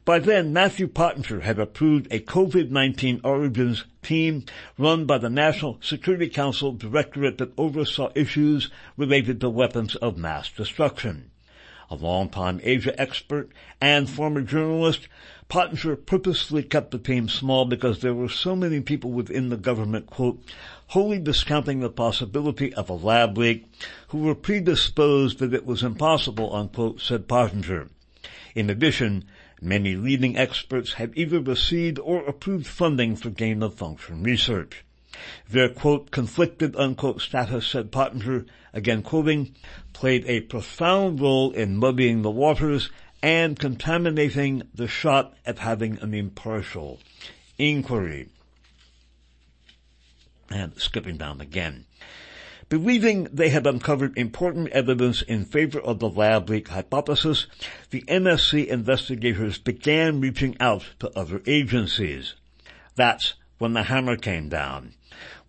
[0.04, 4.44] By then, Matthew Pottinger had approved a COVID-19 origins team
[4.78, 10.50] run by the National Security Council Directorate that oversaw issues related to weapons of mass
[10.50, 11.30] destruction.
[11.90, 13.50] A longtime Asia expert
[13.80, 15.08] and former journalist,
[15.48, 20.06] Pottinger purposely kept the team small because there were so many people within the government,
[20.06, 20.42] quote,
[20.88, 23.64] wholly discounting the possibility of a lab leak,
[24.08, 27.88] who were predisposed that it was impossible, unquote, said Pottinger.
[28.54, 29.24] In addition,
[29.62, 34.84] many leading experts have either received or approved funding for gain of function research.
[35.48, 38.44] Their quote, conflicted unquote status, said Pottinger,
[38.74, 39.54] again quoting,
[39.94, 42.90] played a profound role in muddying the waters
[43.22, 47.00] and contaminating the shot at having an impartial
[47.58, 48.28] inquiry.
[50.50, 51.84] And skipping down again.
[52.68, 57.46] Believing they had uncovered important evidence in favor of the lab leak hypothesis,
[57.90, 62.34] the NSC investigators began reaching out to other agencies.
[62.94, 64.94] That's when the hammer came down.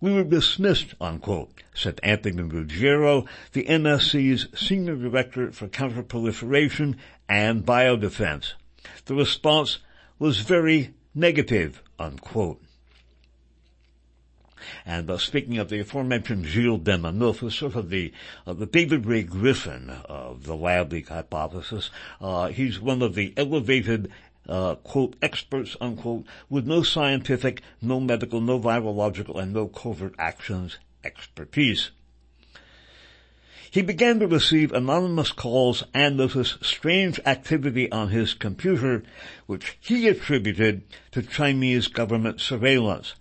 [0.00, 6.96] We were dismissed, unquote, said Anthony Ruggiero, the NSC's Senior Director for Counterproliferation
[7.28, 8.54] and Biodefense.
[9.04, 9.78] The response
[10.18, 12.62] was very negative, unquote.
[14.86, 18.12] And uh, speaking of the aforementioned Gilles Demaneuf, who's sort of the
[18.46, 21.90] uh, the David Ray Griffin of the lab leak hypothesis,
[22.20, 24.10] uh, he's one of the elevated
[24.48, 30.78] uh, quote, experts, unquote, with no scientific, no medical, no virological, and no covert actions
[31.04, 31.90] expertise.
[33.70, 39.04] He began to receive anonymous calls and notice strange activity on his computer,
[39.46, 40.82] which he attributed
[41.12, 43.14] to Chinese government surveillance.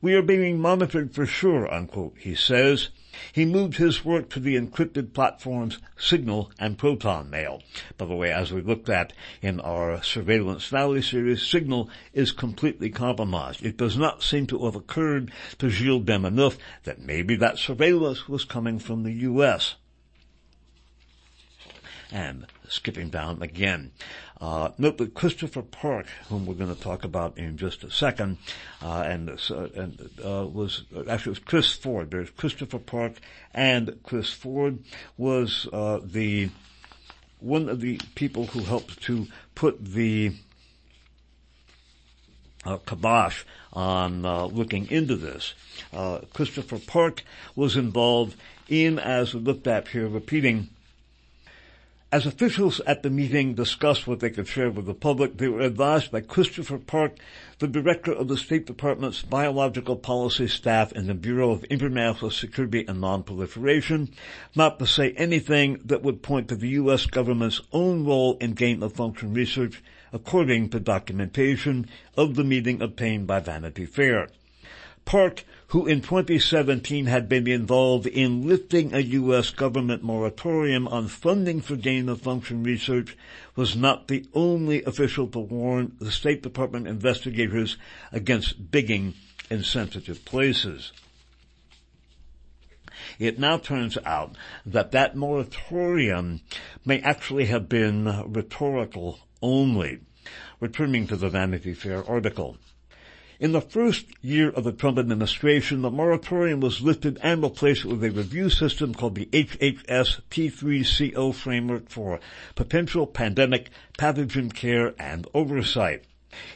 [0.00, 2.90] We are being monitored for sure, unquote, he says.
[3.32, 7.62] He moved his work to the encrypted platforms Signal and Proton Mail.
[7.96, 9.12] By the way, as we looked at
[9.42, 13.64] in our Surveillance Valley series, Signal is completely compromised.
[13.64, 18.44] It does not seem to have occurred to Gilles Demaneuf that maybe that surveillance was
[18.44, 19.76] coming from the U.S.
[22.10, 23.92] And skipping down again.
[24.40, 28.38] Uh, note that Christopher Park, whom we're going to talk about in just a second,
[28.82, 32.10] uh, and, uh, and uh, was actually it was Chris Ford.
[32.10, 33.14] There's Christopher Park
[33.52, 34.78] and Chris Ford
[35.16, 36.50] was uh, the
[37.40, 40.32] one of the people who helped to put the
[42.64, 45.54] uh, kibosh on uh, looking into this.
[45.92, 47.22] Uh, Christopher Park
[47.54, 48.36] was involved
[48.68, 50.68] in, as we looked at here, repeating
[52.10, 55.60] as officials at the meeting discussed what they could share with the public, they were
[55.60, 57.18] advised by Christopher Park,
[57.58, 62.86] the director of the State Department's Biological Policy Staff in the Bureau of International Security
[62.88, 64.10] and Nonproliferation,
[64.56, 67.04] not to say anything that would point to the U.S.
[67.04, 71.86] government's own role in gain-of-function research, according to documentation
[72.16, 74.28] of the meeting obtained by Vanity Fair.
[75.08, 79.48] Park, who in 2017 had been involved in lifting a U.S.
[79.48, 83.16] government moratorium on funding for gain-of-function research,
[83.56, 87.78] was not the only official to warn the State Department investigators
[88.12, 89.14] against bigging
[89.48, 90.92] in sensitive places.
[93.18, 94.36] It now turns out
[94.66, 96.42] that that moratorium
[96.84, 100.00] may actually have been rhetorical only.
[100.60, 102.58] Returning to the Vanity Fair article.
[103.40, 108.02] In the first year of the Trump administration, the moratorium was lifted and replaced with
[108.02, 112.18] a review system called the HHS P3CO framework for
[112.56, 116.02] potential pandemic pathogen care and oversight.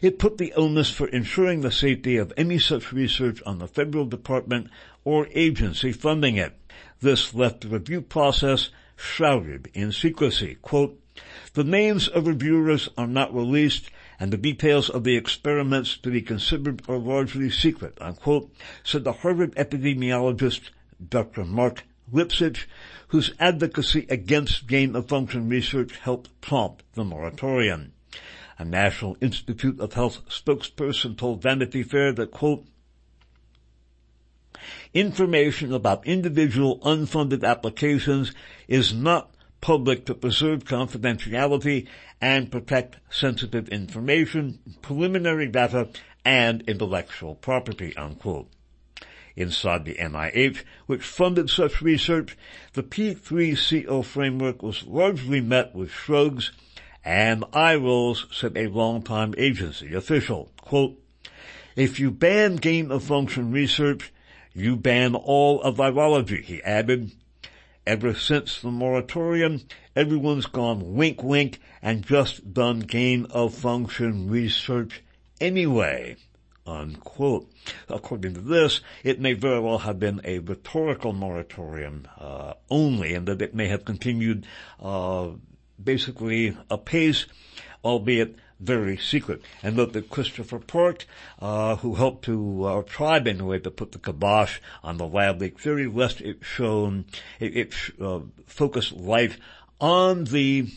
[0.01, 4.07] It put the onus for ensuring the safety of any such research on the federal
[4.07, 4.69] department
[5.05, 6.53] or agency funding it.
[7.01, 10.57] This left the review process shrouded in secrecy.
[10.63, 10.99] Quote,
[11.55, 13.89] the names of reviewers are not released
[14.23, 18.55] and the details of the experiments to be considered are largely secret, unquote,
[18.85, 20.71] said the Harvard epidemiologist
[21.11, 21.45] Dr.
[21.45, 22.67] Mark Lipsitch,
[23.09, 27.95] whose advocacy against gain-of-function research helped prompt the moratorium.
[28.61, 32.65] A National Institute of Health spokesperson told Vanity Fair that, quote,
[34.95, 38.33] information about individual unfunded applications
[38.69, 39.32] is not
[39.63, 41.87] public to preserve confidentiality
[42.21, 45.89] and protect sensitive information, preliminary data,
[46.27, 48.49] and intellectual property, unquote.
[49.35, 52.37] Inside the NIH, which funded such research,
[52.75, 56.53] the P3CO framework was largely met with shrugs
[57.03, 60.53] and eye rolls, said a longtime agency official.
[60.61, 60.99] Quote,
[61.75, 64.13] if you ban gain of function research,
[64.53, 67.11] you ban all of virology, he added.
[67.85, 69.63] Ever since the moratorium,
[69.97, 75.03] everyone's gone wink wink and just done gain of function research
[75.41, 76.17] anyway.
[76.65, 77.51] Unquote.
[77.89, 83.27] According to this, it may very well have been a rhetorical moratorium uh, only, and
[83.27, 84.47] that it may have continued
[84.81, 85.31] uh,
[85.83, 87.27] basically apace,
[87.85, 89.43] albeit very secret.
[89.63, 91.07] And look that Christopher Park,
[91.41, 95.59] uh, who helped to, uh, tried anyway to put the kibosh on the lab leak
[95.59, 97.05] theory, lest it shown,
[97.41, 98.93] it, it uh, focused
[99.81, 100.69] on the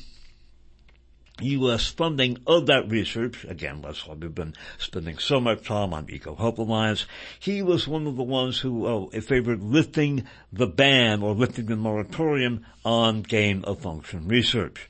[1.41, 1.87] U.S.
[1.87, 6.57] funding of that research, again, that's why we've been spending so much time on EcoHealth
[6.57, 7.05] Alliance.
[7.39, 11.75] He was one of the ones who uh, favored lifting the ban or lifting the
[11.75, 14.89] moratorium on gain of function research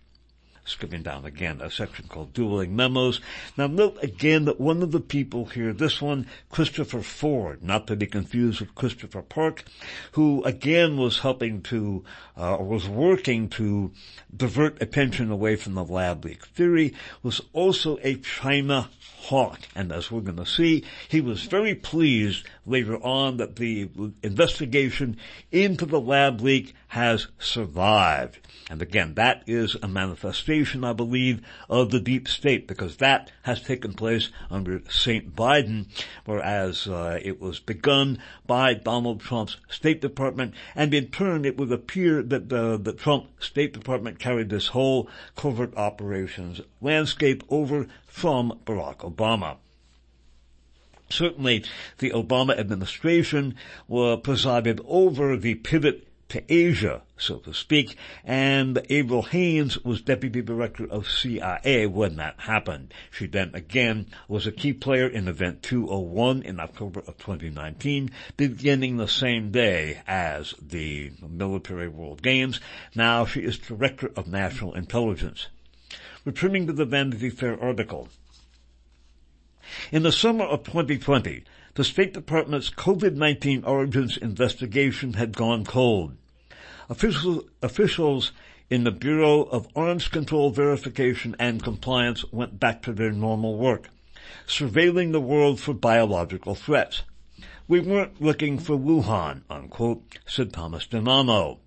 [0.65, 3.21] skipping down again, a section called Dueling Memos.
[3.57, 7.95] Now note again that one of the people here, this one, Christopher Ford, not to
[7.95, 9.63] be confused with Christopher Park,
[10.13, 12.03] who again was helping to,
[12.35, 13.91] uh, was working to
[14.35, 18.89] divert attention away from the lab leak theory, was also a China
[19.25, 19.59] hawk.
[19.75, 23.89] And as we're going to see, he was very pleased later on that the
[24.23, 25.17] investigation
[25.51, 28.39] into the lab leak has survived.
[28.69, 33.61] And again, that is a manifestation, I believe, of the deep state because that has
[33.61, 35.35] taken place under St.
[35.35, 35.87] Biden,
[36.25, 41.71] whereas uh, it was begun by Donald Trump's State Department, and in turn it would
[41.71, 48.59] appear that uh, the Trump State Department carried this whole covert operations landscape over from
[48.65, 49.57] Barack Obama.
[51.09, 51.65] Certainly,
[51.99, 53.55] the Obama administration
[54.23, 60.85] presided over the pivot to Asia, so to speak, and Avril Haines was deputy director
[60.89, 62.93] of CIA when that happened.
[63.11, 68.97] She then again was a key player in Event 201 in October of 2019, beginning
[68.97, 72.59] the same day as the Military World Games.
[72.95, 75.47] Now she is director of national intelligence.
[76.25, 78.09] Returning to the Vanity Fair article.
[79.91, 81.43] In the summer of 2020,
[81.75, 86.15] the State Department's COVID-19 origins investigation had gone cold.
[86.89, 88.31] Officials, officials
[88.69, 93.89] in the Bureau of Arms Control Verification and Compliance went back to their normal work,
[94.47, 97.03] surveilling the world for biological threats.
[97.67, 101.57] We weren't looking for Wuhan, unquote, said Thomas DiNanno.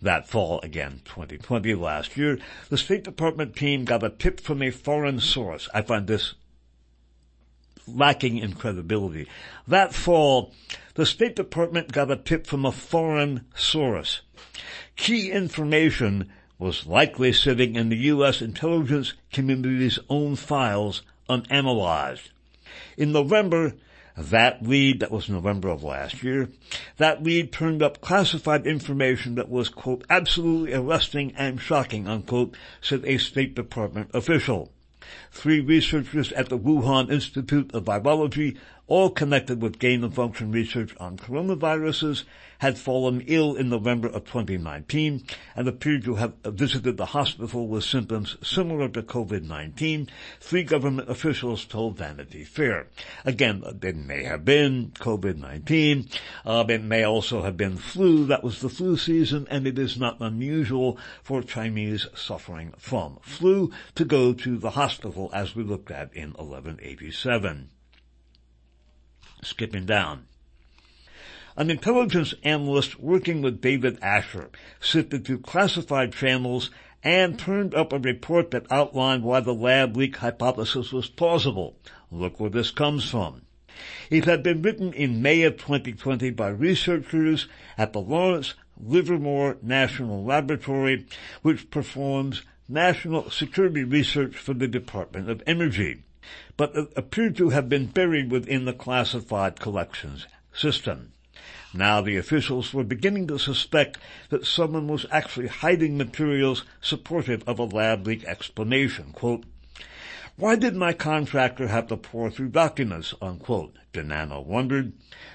[0.00, 2.38] That fall, again, 2020 last year,
[2.68, 5.68] the State Department team got a tip from a foreign source.
[5.74, 6.34] I find this
[7.86, 9.28] lacking in credibility.
[9.66, 10.52] That fall,
[10.94, 14.22] the State Department got a tip from a foreign source.
[14.96, 18.40] Key information was likely sitting in the U.S.
[18.40, 22.30] intelligence community's own files unanalyzed.
[22.96, 23.74] In November,
[24.16, 26.48] that lead, that was November of last year,
[26.96, 33.04] that lead turned up classified information that was, quote, absolutely arresting and shocking, unquote, said
[33.04, 34.72] a State Department official.
[35.30, 40.94] Three researchers at the Wuhan Institute of Virology all connected with gain of function research
[40.98, 42.24] on coronaviruses,
[42.58, 47.84] had fallen ill in November of 2019 and appeared to have visited the hospital with
[47.84, 50.08] symptoms similar to COVID-19,
[50.40, 52.88] three government officials told Vanity Fair.
[53.24, 58.60] Again, it may have been COVID-19, uh, it may also have been flu, that was
[58.60, 64.32] the flu season, and it is not unusual for Chinese suffering from flu to go
[64.32, 67.70] to the hospital as we looked at in 1187
[69.42, 70.26] skipping down.
[71.58, 76.70] An intelligence analyst working with David Asher sifted through classified channels
[77.02, 81.78] and turned up a report that outlined why the lab leak hypothesis was plausible.
[82.10, 83.42] Look where this comes from.
[84.10, 87.48] It had been written in May of 2020 by researchers
[87.78, 91.06] at the Lawrence Livermore National Laboratory,
[91.40, 96.02] which performs national security research for the Department of Energy
[96.56, 101.12] but appeared to have been buried within the classified collections system.
[101.74, 103.98] Now the officials were beginning to suspect
[104.30, 109.12] that someone was actually hiding materials supportive of a lab leak explanation.
[109.12, 109.44] Quote,
[110.38, 113.14] why did my contractor have to pour through documents?
[113.22, 113.74] Unquote.
[113.94, 114.92] DiNanno wondered.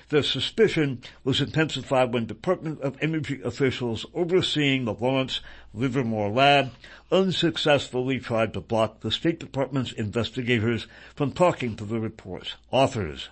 [0.10, 5.42] The suspicion was intensified when Department of Energy officials overseeing the Lawrence
[5.74, 6.70] Livermore lab
[7.12, 13.30] unsuccessfully tried to block the State Department's investigators from talking to the report's authors.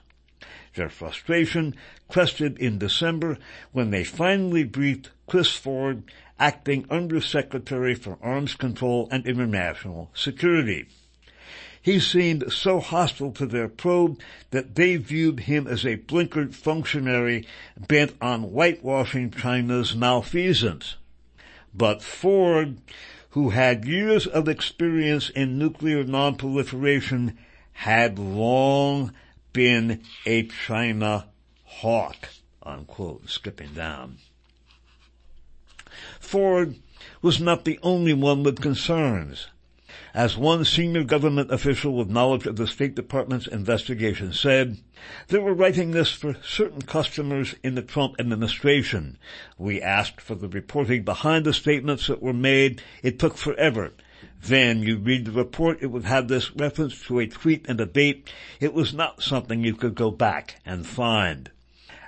[0.80, 1.76] Their frustration
[2.08, 3.38] crested in December
[3.74, 6.04] when they finally briefed Chris Ford,
[6.40, 10.86] acting Undersecretary for Arms Control and International Security.
[11.82, 14.22] He seemed so hostile to their probe
[14.52, 17.46] that they viewed him as a blinkered functionary
[17.78, 20.96] bent on whitewashing China's malfeasance.
[21.74, 22.78] but Ford,
[23.32, 27.36] who had years of experience in nuclear nonproliferation,
[27.74, 29.12] had long
[29.54, 31.28] been a China
[31.64, 32.30] hawk,
[32.64, 34.18] unquote, skipping down.
[36.20, 36.76] Ford
[37.22, 39.48] was not the only one with concerns.
[40.14, 44.78] As one senior government official with knowledge of the State Department's investigation said,
[45.28, 49.18] they were writing this for certain customers in the Trump administration.
[49.58, 52.82] We asked for the reporting behind the statements that were made.
[53.04, 53.94] It took forever.
[54.42, 57.86] Then you read the report, it would have this reference to a tweet and a
[57.86, 58.32] date.
[58.60, 61.52] It was not something you could go back and find.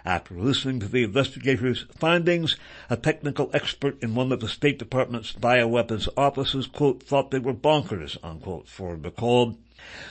[0.05, 2.55] After listening to the investigators' findings,
[2.89, 7.53] a technical expert in one of the State Department's bioweapons offices, quote, thought they were
[7.53, 9.57] bonkers, unquote, Ford recalled.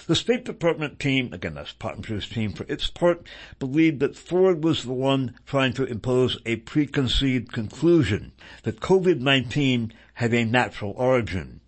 [0.07, 3.27] The State Department team, again that's Pottinger's team for its part,
[3.59, 8.33] believed that Ford was the one trying to impose a preconceived conclusion
[8.65, 11.61] that COVID-19 had a natural origin.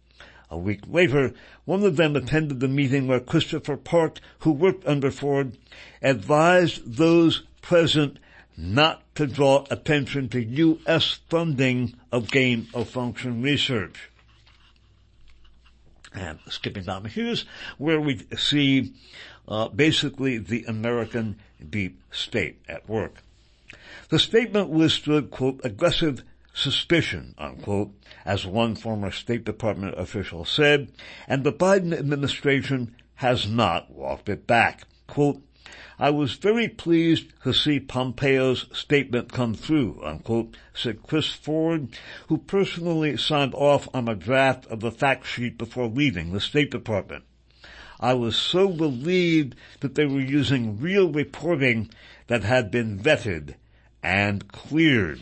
[0.53, 1.32] A week later,
[1.64, 5.57] one of them attended the meeting where Christopher Park, who worked under Ford,
[6.03, 8.18] advised those present
[8.55, 11.20] not to draw attention to U.S.
[11.30, 14.11] funding of gain of function research.
[16.12, 17.46] And skipping down, here's
[17.78, 18.92] where we see
[19.48, 21.38] uh, basically the American
[21.70, 23.22] deep state at work.
[24.11, 26.22] The statement withstood, quote, aggressive
[26.53, 27.92] suspicion, unquote,
[28.24, 30.92] as one former State Department official said,
[31.26, 34.82] and the Biden administration has not walked it back.
[35.07, 35.42] Quote,
[35.98, 41.88] I was very pleased to see Pompeo's statement come through, unquote, said Chris Ford,
[42.28, 46.70] who personally signed off on a draft of the fact sheet before leaving the State
[46.70, 47.24] Department.
[48.00, 51.88] I was so relieved that they were using real reporting
[52.26, 53.55] that had been vetted
[54.03, 55.20] and cleared.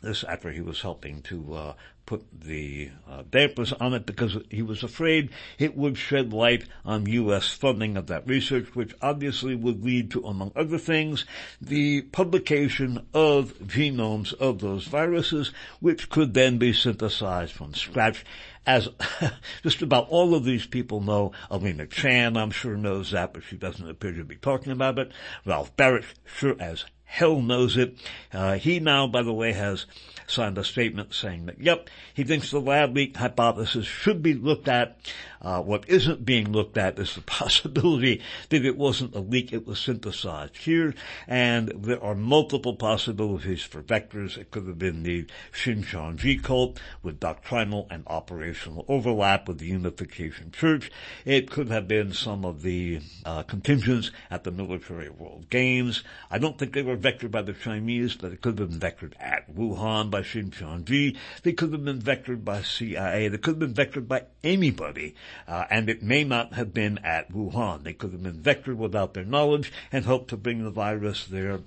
[0.00, 1.72] This after he was helping to uh,
[2.06, 5.28] put the uh, dampers on it because he was afraid
[5.58, 7.48] it would shed light on U.S.
[7.48, 11.26] funding of that research, which obviously would lead to, among other things,
[11.60, 18.24] the publication of genomes of those viruses, which could then be synthesized from scratch
[18.64, 18.88] as
[19.62, 23.56] just about all of these people know, Alina Chan, I'm sure knows that, but she
[23.56, 25.10] doesn't appear to be talking about it.
[25.44, 27.96] Ralph Baric sure as hell knows it.
[28.32, 29.86] Uh, he now, by the way, has
[30.30, 34.68] signed a statement saying that, yep, he thinks the lab leak hypothesis should be looked
[34.68, 34.98] at.
[35.40, 39.66] Uh, what isn't being looked at is the possibility that it wasn't a leak, it
[39.66, 40.94] was synthesized here,
[41.26, 44.36] and there are multiple possibilities for vectors.
[44.36, 50.50] It could have been the Shincheonji cult with doctrinal and operational overlap with the Unification
[50.50, 50.90] Church.
[51.24, 56.02] It could have been some of the uh, contingents at the Military World Games.
[56.30, 59.12] I don't think they were vectored by the Chinese, but it could have been vectored
[59.20, 61.16] at Wuhan by Shincheonji.
[61.42, 63.28] They could have been vectored by CIA.
[63.28, 65.14] They could have been vectored by anybody.
[65.46, 67.84] Uh, and it may not have been at Wuhan.
[67.84, 71.60] They could have been vectored without their knowledge and helped to bring the virus there.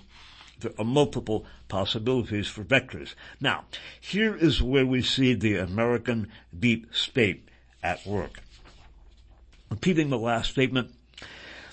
[0.60, 3.16] There are multiple possibilities for vectors.
[3.40, 3.66] Now,
[4.00, 6.28] here is where we see the American
[6.58, 7.50] deep state
[7.82, 8.42] at work.
[9.72, 10.94] Repeating the last statement,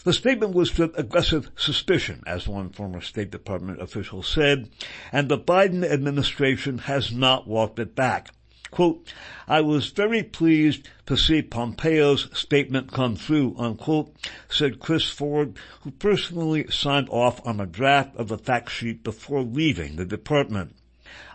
[0.04, 4.70] the statement was with aggressive suspicion, as one former State Department official said,
[5.12, 8.30] and the Biden administration has not walked it back.
[8.70, 9.12] Quote,
[9.46, 14.14] I was very pleased to see Pompeo's statement come through, unquote,
[14.50, 19.40] said Chris Ford, who personally signed off on a draft of the fact sheet before
[19.42, 20.76] leaving the department.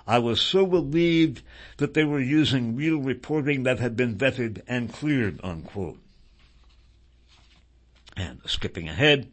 [0.05, 1.41] I was so relieved
[1.78, 6.02] that they were using real reporting that had been vetted and cleared, unquote.
[8.16, 9.32] And skipping ahead,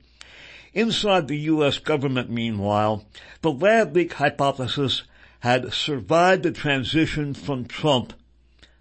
[0.73, 1.79] inside the U.S.
[1.79, 3.05] government, meanwhile,
[3.43, 5.03] the lab leak hypothesis
[5.41, 8.13] had survived the transition from Trump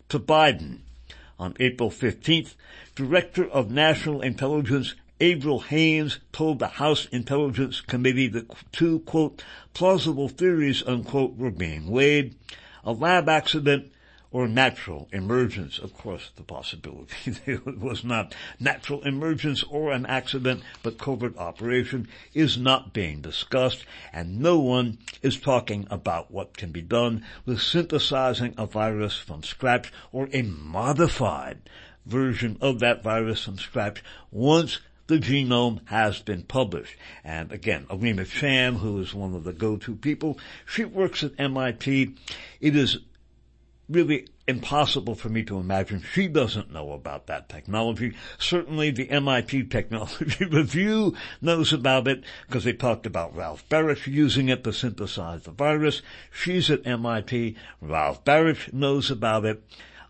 [0.09, 0.79] to Biden.
[1.37, 2.55] On April 15th,
[2.95, 9.43] Director of National Intelligence Avril Haines told the House Intelligence Committee that two, quote,
[9.73, 12.35] plausible theories, unquote, were being weighed.
[12.83, 13.91] A lab accident
[14.31, 15.79] or natural emergence.
[15.79, 17.15] Of course, the possibility
[17.45, 23.85] it was not natural emergence or an accident, but covert operation is not being discussed,
[24.13, 29.43] and no one is talking about what can be done with synthesizing a virus from
[29.43, 31.59] scratch or a modified
[32.05, 36.95] version of that virus from scratch once the genome has been published.
[37.23, 42.15] And again, Alina Chan, who is one of the go-to people, she works at MIT.
[42.61, 42.99] It is
[43.89, 48.15] really impossible for me to imagine she doesn't know about that technology.
[48.37, 54.49] Certainly the MIT Technology Review knows about it because they talked about Ralph Baric using
[54.49, 56.01] it to synthesize the virus.
[56.31, 57.55] She's at MIT.
[57.81, 59.63] Ralph Baric knows about it.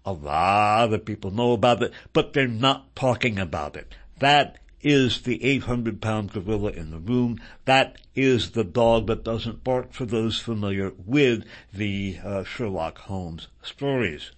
[0.06, 3.96] A lot of people know about it, but they're not talking about it.
[4.20, 7.40] That is the 800 pound gorilla in the room.
[7.66, 13.48] That is the dog that doesn't bark for those familiar with the uh, Sherlock Holmes
[13.62, 14.32] stories.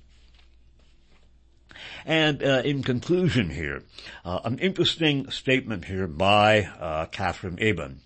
[2.05, 3.83] And uh, in conclusion here,
[4.23, 8.01] uh, an interesting statement here by uh, Katherine Eban.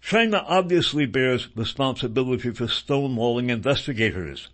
[0.00, 4.48] China obviously bears responsibility for stonewalling investigators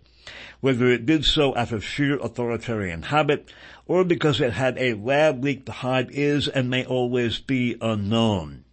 [0.59, 3.51] whether it did so out of sheer authoritarian habit
[3.87, 8.63] or because it had a lab leak to hide is and may always be unknown.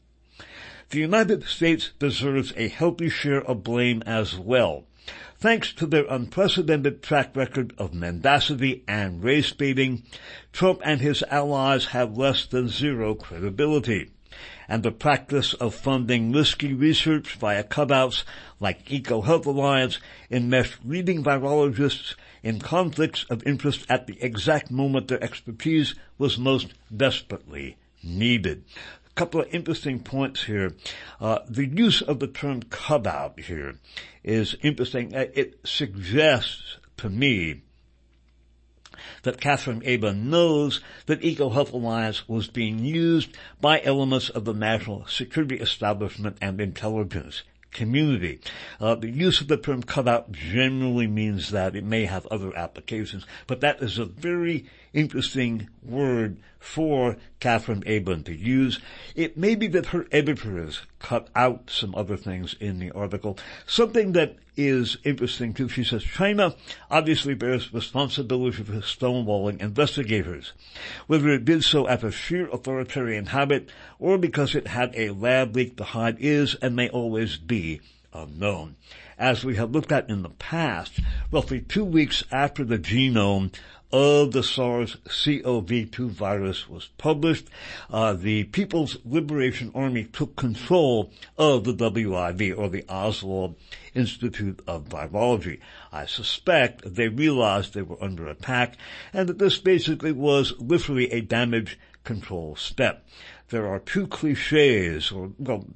[0.90, 4.84] The United States deserves a healthy share of blame as well.
[5.38, 10.02] Thanks to their unprecedented track record of mendacity and race baiting,
[10.52, 14.10] Trump and his allies have less than zero credibility
[14.68, 18.24] and the practice of funding risky research via cutouts
[18.60, 19.98] like EcoHealth Alliance
[20.30, 26.74] enmeshed leading virologists in conflicts of interest at the exact moment their expertise was most
[26.94, 28.64] desperately needed.
[29.06, 30.74] A couple of interesting points here.
[31.20, 33.76] Uh, the use of the term cutout here
[34.22, 35.12] is interesting.
[35.12, 37.62] It suggests to me
[39.22, 45.06] that Katherine Eban knows that EcoHealth Alliance was being used by elements of the national
[45.06, 47.42] security establishment and intelligence
[47.74, 48.40] community.
[48.80, 53.26] Uh, the use of the term cutout generally means that it may have other applications,
[53.46, 54.64] but that is a very
[54.94, 58.80] interesting word for Katherine Eban to use.
[59.14, 63.38] It may be that her editors cut out some other things in the article.
[63.66, 66.54] Something that is interesting too, she says, China
[66.90, 70.52] obviously bears responsibility for stonewalling investigators,
[71.06, 73.68] whether it did so out of sheer authoritarian habit
[73.98, 77.80] or because it had a lab leak hide is and may always be
[78.14, 78.76] unknown.
[79.18, 80.98] As we have looked at in the past,
[81.30, 83.52] roughly two weeks after the genome
[83.94, 87.46] of the SARS-CoV-2 virus was published,
[87.88, 93.54] uh, the People's Liberation Army took control of the WIV, or the Oswald
[93.94, 95.60] Institute of Virology.
[95.92, 98.76] I suspect they realized they were under attack
[99.12, 103.06] and that this basically was literally a damage control step.
[103.50, 105.66] There are two cliches, or, well,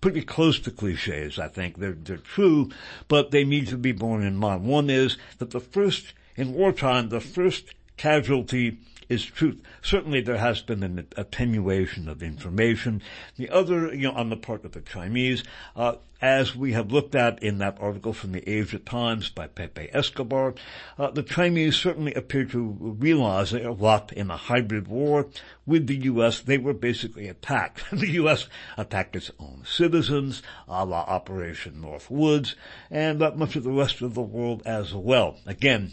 [0.00, 1.76] pretty close to cliches, I think.
[1.76, 2.70] They're, they're true,
[3.08, 4.64] but they need to be borne in mind.
[4.64, 8.78] One is that the first in wartime, the first casualty
[9.08, 9.60] is truth.
[9.82, 13.02] Certainly there has been an attenuation of information.
[13.36, 15.42] The other, you know, on the part of the Chinese,
[15.74, 19.88] uh, as we have looked at in that article from the Asia Times by Pepe
[19.92, 20.54] Escobar,
[20.98, 25.26] uh, the Chinese certainly appear to realize they are locked in a hybrid war
[25.66, 26.40] with the U.S.
[26.40, 27.82] They were basically attacked.
[27.92, 28.46] the U.S.
[28.76, 32.54] attacked its own citizens, a la Operation Northwoods,
[32.90, 35.36] and uh, much of the rest of the world as well.
[35.46, 35.92] Again,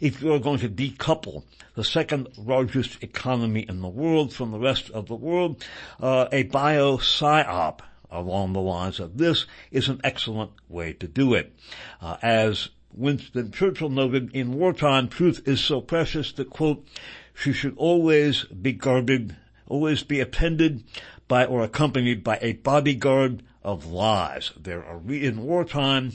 [0.00, 1.44] if you are going to decouple
[1.74, 5.64] the second largest economy in the world from the rest of the world,
[6.00, 11.34] uh, a bio psyop along the lines of this is an excellent way to do
[11.34, 11.52] it.
[12.00, 16.86] Uh, as Winston Churchill noted, in wartime, truth is so precious that, quote,
[17.34, 20.84] she should always be guarded, always be appended
[21.26, 24.52] by or accompanied by a bodyguard of lies.
[24.56, 26.12] There are, in wartime,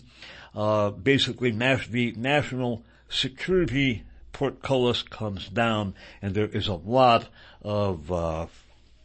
[0.55, 7.27] uh, basically the national security portcullis comes down and there is a lot
[7.61, 8.47] of, uh,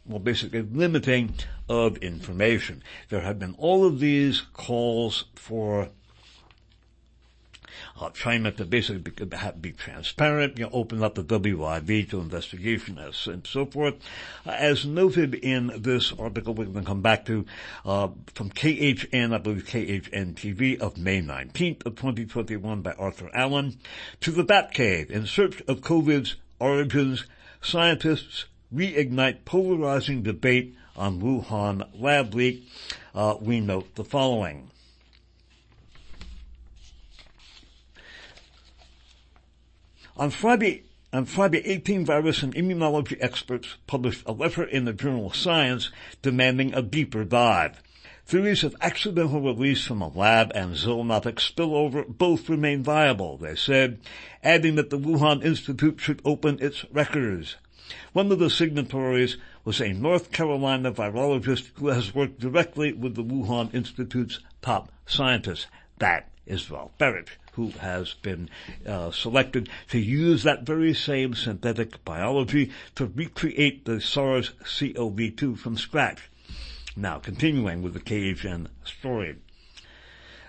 [0.05, 1.33] well, basically limiting
[1.67, 2.83] of information.
[3.09, 5.89] There have been all of these calls for
[7.99, 9.25] uh, China to basically be,
[9.61, 13.95] be transparent, you know, open up the WIV to investigation as, and so forth.
[14.45, 17.45] Uh, as noted in this article we're going to come back to,
[17.85, 23.77] uh, from KHN, I believe KHN TV of May 19th of 2021 by Arthur Allen,
[24.21, 27.25] to the Batcave in search of COVID's origins,
[27.61, 32.67] scientists reignite polarizing debate on Wuhan lab leak.
[33.13, 34.69] Uh, we note the following.
[40.17, 45.33] On Friday, on Friday, 18 virus and immunology experts published a letter in the journal
[45.33, 45.91] Science
[46.21, 47.83] demanding a deeper dive.
[48.25, 53.99] Theories of accidental release from a lab and zoonotic spillover both remain viable, they said,
[54.41, 57.57] adding that the Wuhan Institute should open its records.
[58.13, 59.35] One of the signatories
[59.65, 65.65] was a North Carolina virologist who has worked directly with the Wuhan Institute's top scientists.
[65.97, 68.49] That is Ralph Baric, who has been
[68.85, 76.29] uh, selected to use that very same synthetic biology to recreate the SARS-CoV-2 from scratch.
[76.95, 79.37] Now, continuing with the KHN story.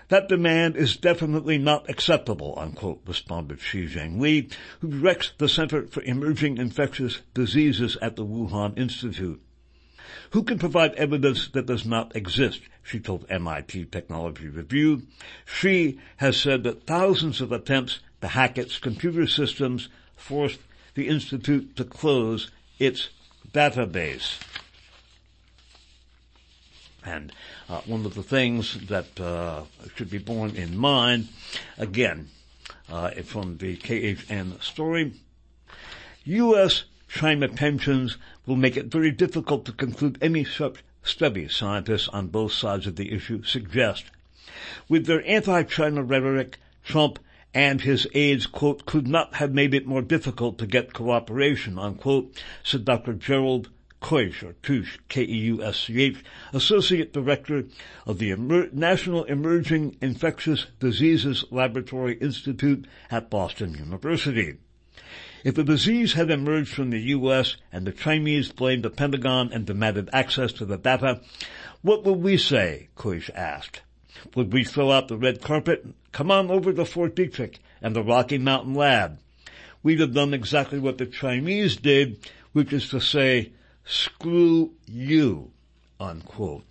[0.09, 6.01] That demand is definitely not acceptable, unquote, responded Shi Zhengli, who directs the Center for
[6.03, 9.41] Emerging Infectious Diseases at the Wuhan Institute.
[10.31, 12.61] Who can provide evidence that does not exist?
[12.83, 15.03] She told MIT Technology Review.
[15.45, 20.59] She has said that thousands of attempts to hack its computer systems forced
[20.95, 23.09] the Institute to close its
[23.51, 24.39] database.
[27.05, 27.31] And
[27.69, 29.63] uh, one of the things that uh,
[29.95, 31.29] should be borne in mind,
[31.77, 32.29] again,
[32.89, 35.13] uh, from the KHN story,
[36.25, 36.83] U.S.
[37.07, 42.53] China tensions will make it very difficult to conclude any such study, scientists on both
[42.53, 44.05] sides of the issue suggest.
[44.89, 47.19] With their anti-China rhetoric, Trump
[47.53, 52.41] and his aides, quote, could not have made it more difficult to get cooperation, unquote,
[52.63, 53.13] said Dr.
[53.13, 53.69] Gerald
[54.01, 56.23] Keusch, or Tusch, K-E-U-S-C-H,
[56.53, 57.65] Associate Director
[58.05, 64.57] of the Emer- National Emerging Infectious Diseases Laboratory Institute at Boston University.
[65.43, 67.57] If the disease had emerged from the U.S.
[67.71, 71.21] and the Chinese blamed the Pentagon and demanded access to the data,
[71.81, 72.89] what would we say?
[72.95, 73.81] Keusch asked.
[74.35, 75.85] Would we throw out the red carpet?
[76.11, 79.19] Come on over to Fort Detrick and the Rocky Mountain Lab.
[79.83, 83.51] We'd have done exactly what the Chinese did, which is to say,
[83.85, 85.51] screw you,
[85.99, 86.63] unquote.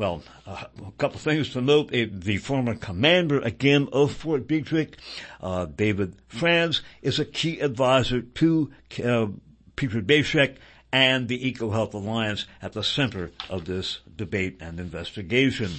[0.00, 1.90] Well, uh, a couple of things to note.
[1.90, 4.94] The former commander, again, of Fort Detrick,
[5.42, 8.70] uh, David Franz, is a key advisor to
[9.04, 9.26] uh,
[9.76, 10.56] Peter Daszak
[10.90, 15.70] and the EcoHealth Alliance at the center of this debate and investigation.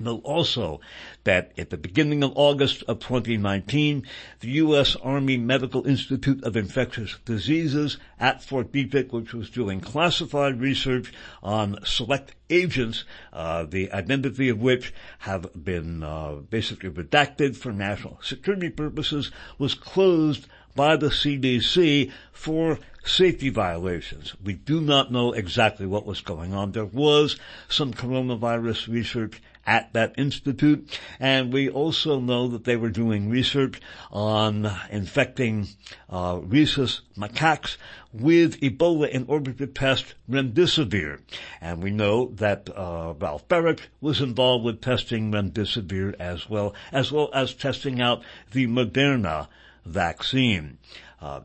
[0.00, 0.80] Note also
[1.24, 4.06] that at the beginning of August of 2019,
[4.38, 4.94] the U.S.
[4.94, 11.78] Army Medical Institute of Infectious Diseases at Fort Detrick, which was doing classified research on
[11.84, 18.70] select agents, uh, the identity of which have been uh, basically redacted for national security
[18.70, 20.46] purposes, was closed
[20.76, 24.36] by the CDC for safety violations.
[24.44, 26.70] We do not know exactly what was going on.
[26.70, 27.36] There was
[27.68, 30.98] some coronavirus research at that institute.
[31.20, 35.68] And we also know that they were doing research on infecting
[36.08, 37.76] uh, rhesus macaques
[38.10, 41.20] with Ebola in order to test remdesivir.
[41.60, 47.12] And we know that uh, Ralph Baric was involved with testing remdesivir as well, as
[47.12, 49.48] well as testing out the Moderna
[49.84, 50.78] vaccine.
[51.20, 51.40] Uh,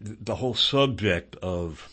[0.00, 1.88] the whole subject of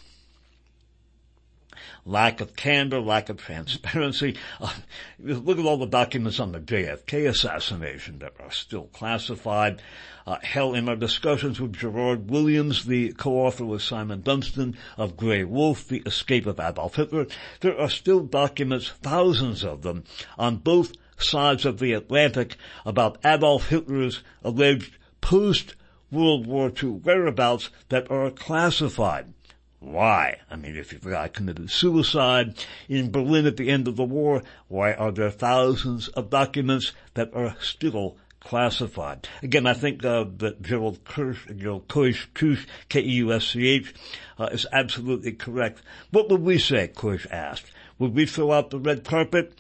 [2.05, 4.35] lack of candor, lack of transparency.
[4.61, 4.73] Uh,
[5.19, 9.81] look at all the documents on the JFK assassination that are still classified.
[10.27, 15.43] Uh, hell, in our discussions with Gerard Williams, the co-author with Simon Dunstan of Grey
[15.43, 17.27] Wolf, The Escape of Adolf Hitler,
[17.61, 20.03] there are still documents, thousands of them,
[20.37, 25.75] on both sides of the Atlantic about Adolf Hitler's alleged post
[26.11, 29.33] World War II whereabouts that are classified.
[29.79, 30.39] Why?
[30.51, 34.43] I mean, if the guy committed suicide in Berlin at the end of the war,
[34.67, 39.29] why are there thousands of documents that are still classified?
[39.41, 43.93] Again, I think uh, that Gerald Kirsch, Gerald Keusch, Keusch, K-E-U-S-C-H,
[44.37, 45.81] uh, is absolutely correct.
[46.11, 46.91] What would we say?
[46.93, 47.71] Keusch asked.
[47.99, 49.53] Would we throw out the red carpet?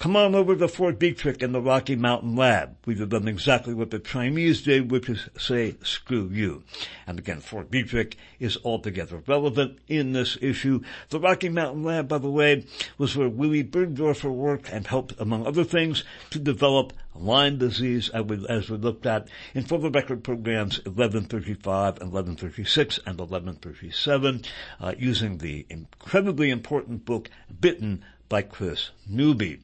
[0.00, 2.74] Come on over to Fort Detrick in the Rocky Mountain Lab.
[2.86, 6.64] We'd have done exactly what the Chinese did, which is say, screw you.
[7.06, 10.80] And again, Fort Detrick is altogether relevant in this issue.
[11.10, 12.64] The Rocky Mountain Lab, by the way,
[12.96, 18.70] was where Willy Burgdorfer worked and helped, among other things, to develop Lyme disease, as
[18.70, 24.44] we looked at in For the Record programs 1135 and 1136 and 1137,
[24.80, 27.28] uh, using the incredibly important book,
[27.60, 29.60] Bitten by Chris Newby.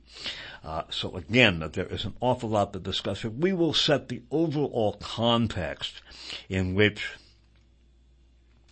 [0.63, 3.25] Uh, so again, there is an awful lot to discuss.
[3.25, 6.03] We will set the overall context
[6.51, 7.13] in which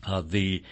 [0.07, 0.63] uh, the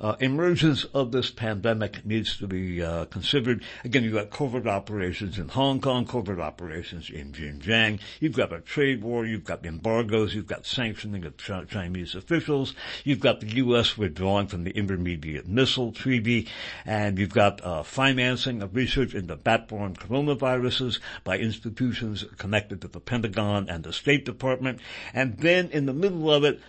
[0.00, 3.62] uh, emergence of this pandemic needs to be uh, considered.
[3.84, 8.00] Again, you've got covert operations in Hong Kong, covert operations in Xinjiang.
[8.20, 9.24] You've got a trade war.
[9.24, 10.34] You've got embargoes.
[10.34, 12.74] You've got sanctioning of Ch- Chinese officials.
[13.04, 13.96] You've got the U.S.
[13.96, 16.48] withdrawing from the Intermediate Missile Treaty,
[16.84, 23.00] and you've got uh, financing of research into bat-borne coronaviruses by institutions connected to the
[23.00, 24.80] Pentagon and the State Department.
[25.12, 26.60] And then in the middle of it,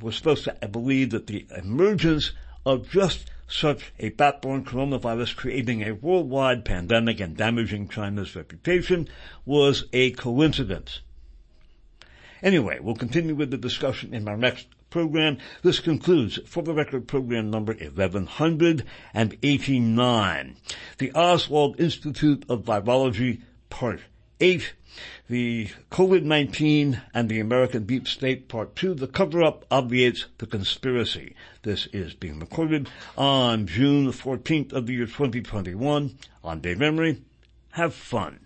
[0.00, 2.32] we're supposed to believe that the emergence
[2.64, 9.06] of just such a bat-borne coronavirus creating a worldwide pandemic and damaging China's reputation
[9.44, 11.00] was a coincidence.
[12.42, 15.38] Anyway, we'll continue with the discussion in our next program.
[15.62, 20.56] This concludes, for the record, program number 1189.
[20.98, 24.00] The Oswald Institute of Virology, Part
[24.42, 24.74] 8.
[25.30, 28.94] The COVID-19 and the American Deep State, Part 2.
[28.94, 31.36] The cover-up obviates the conspiracy.
[31.62, 36.18] This is being recorded on June 14th of the year 2021.
[36.42, 37.22] On Dave Emory,
[37.70, 38.40] Have fun.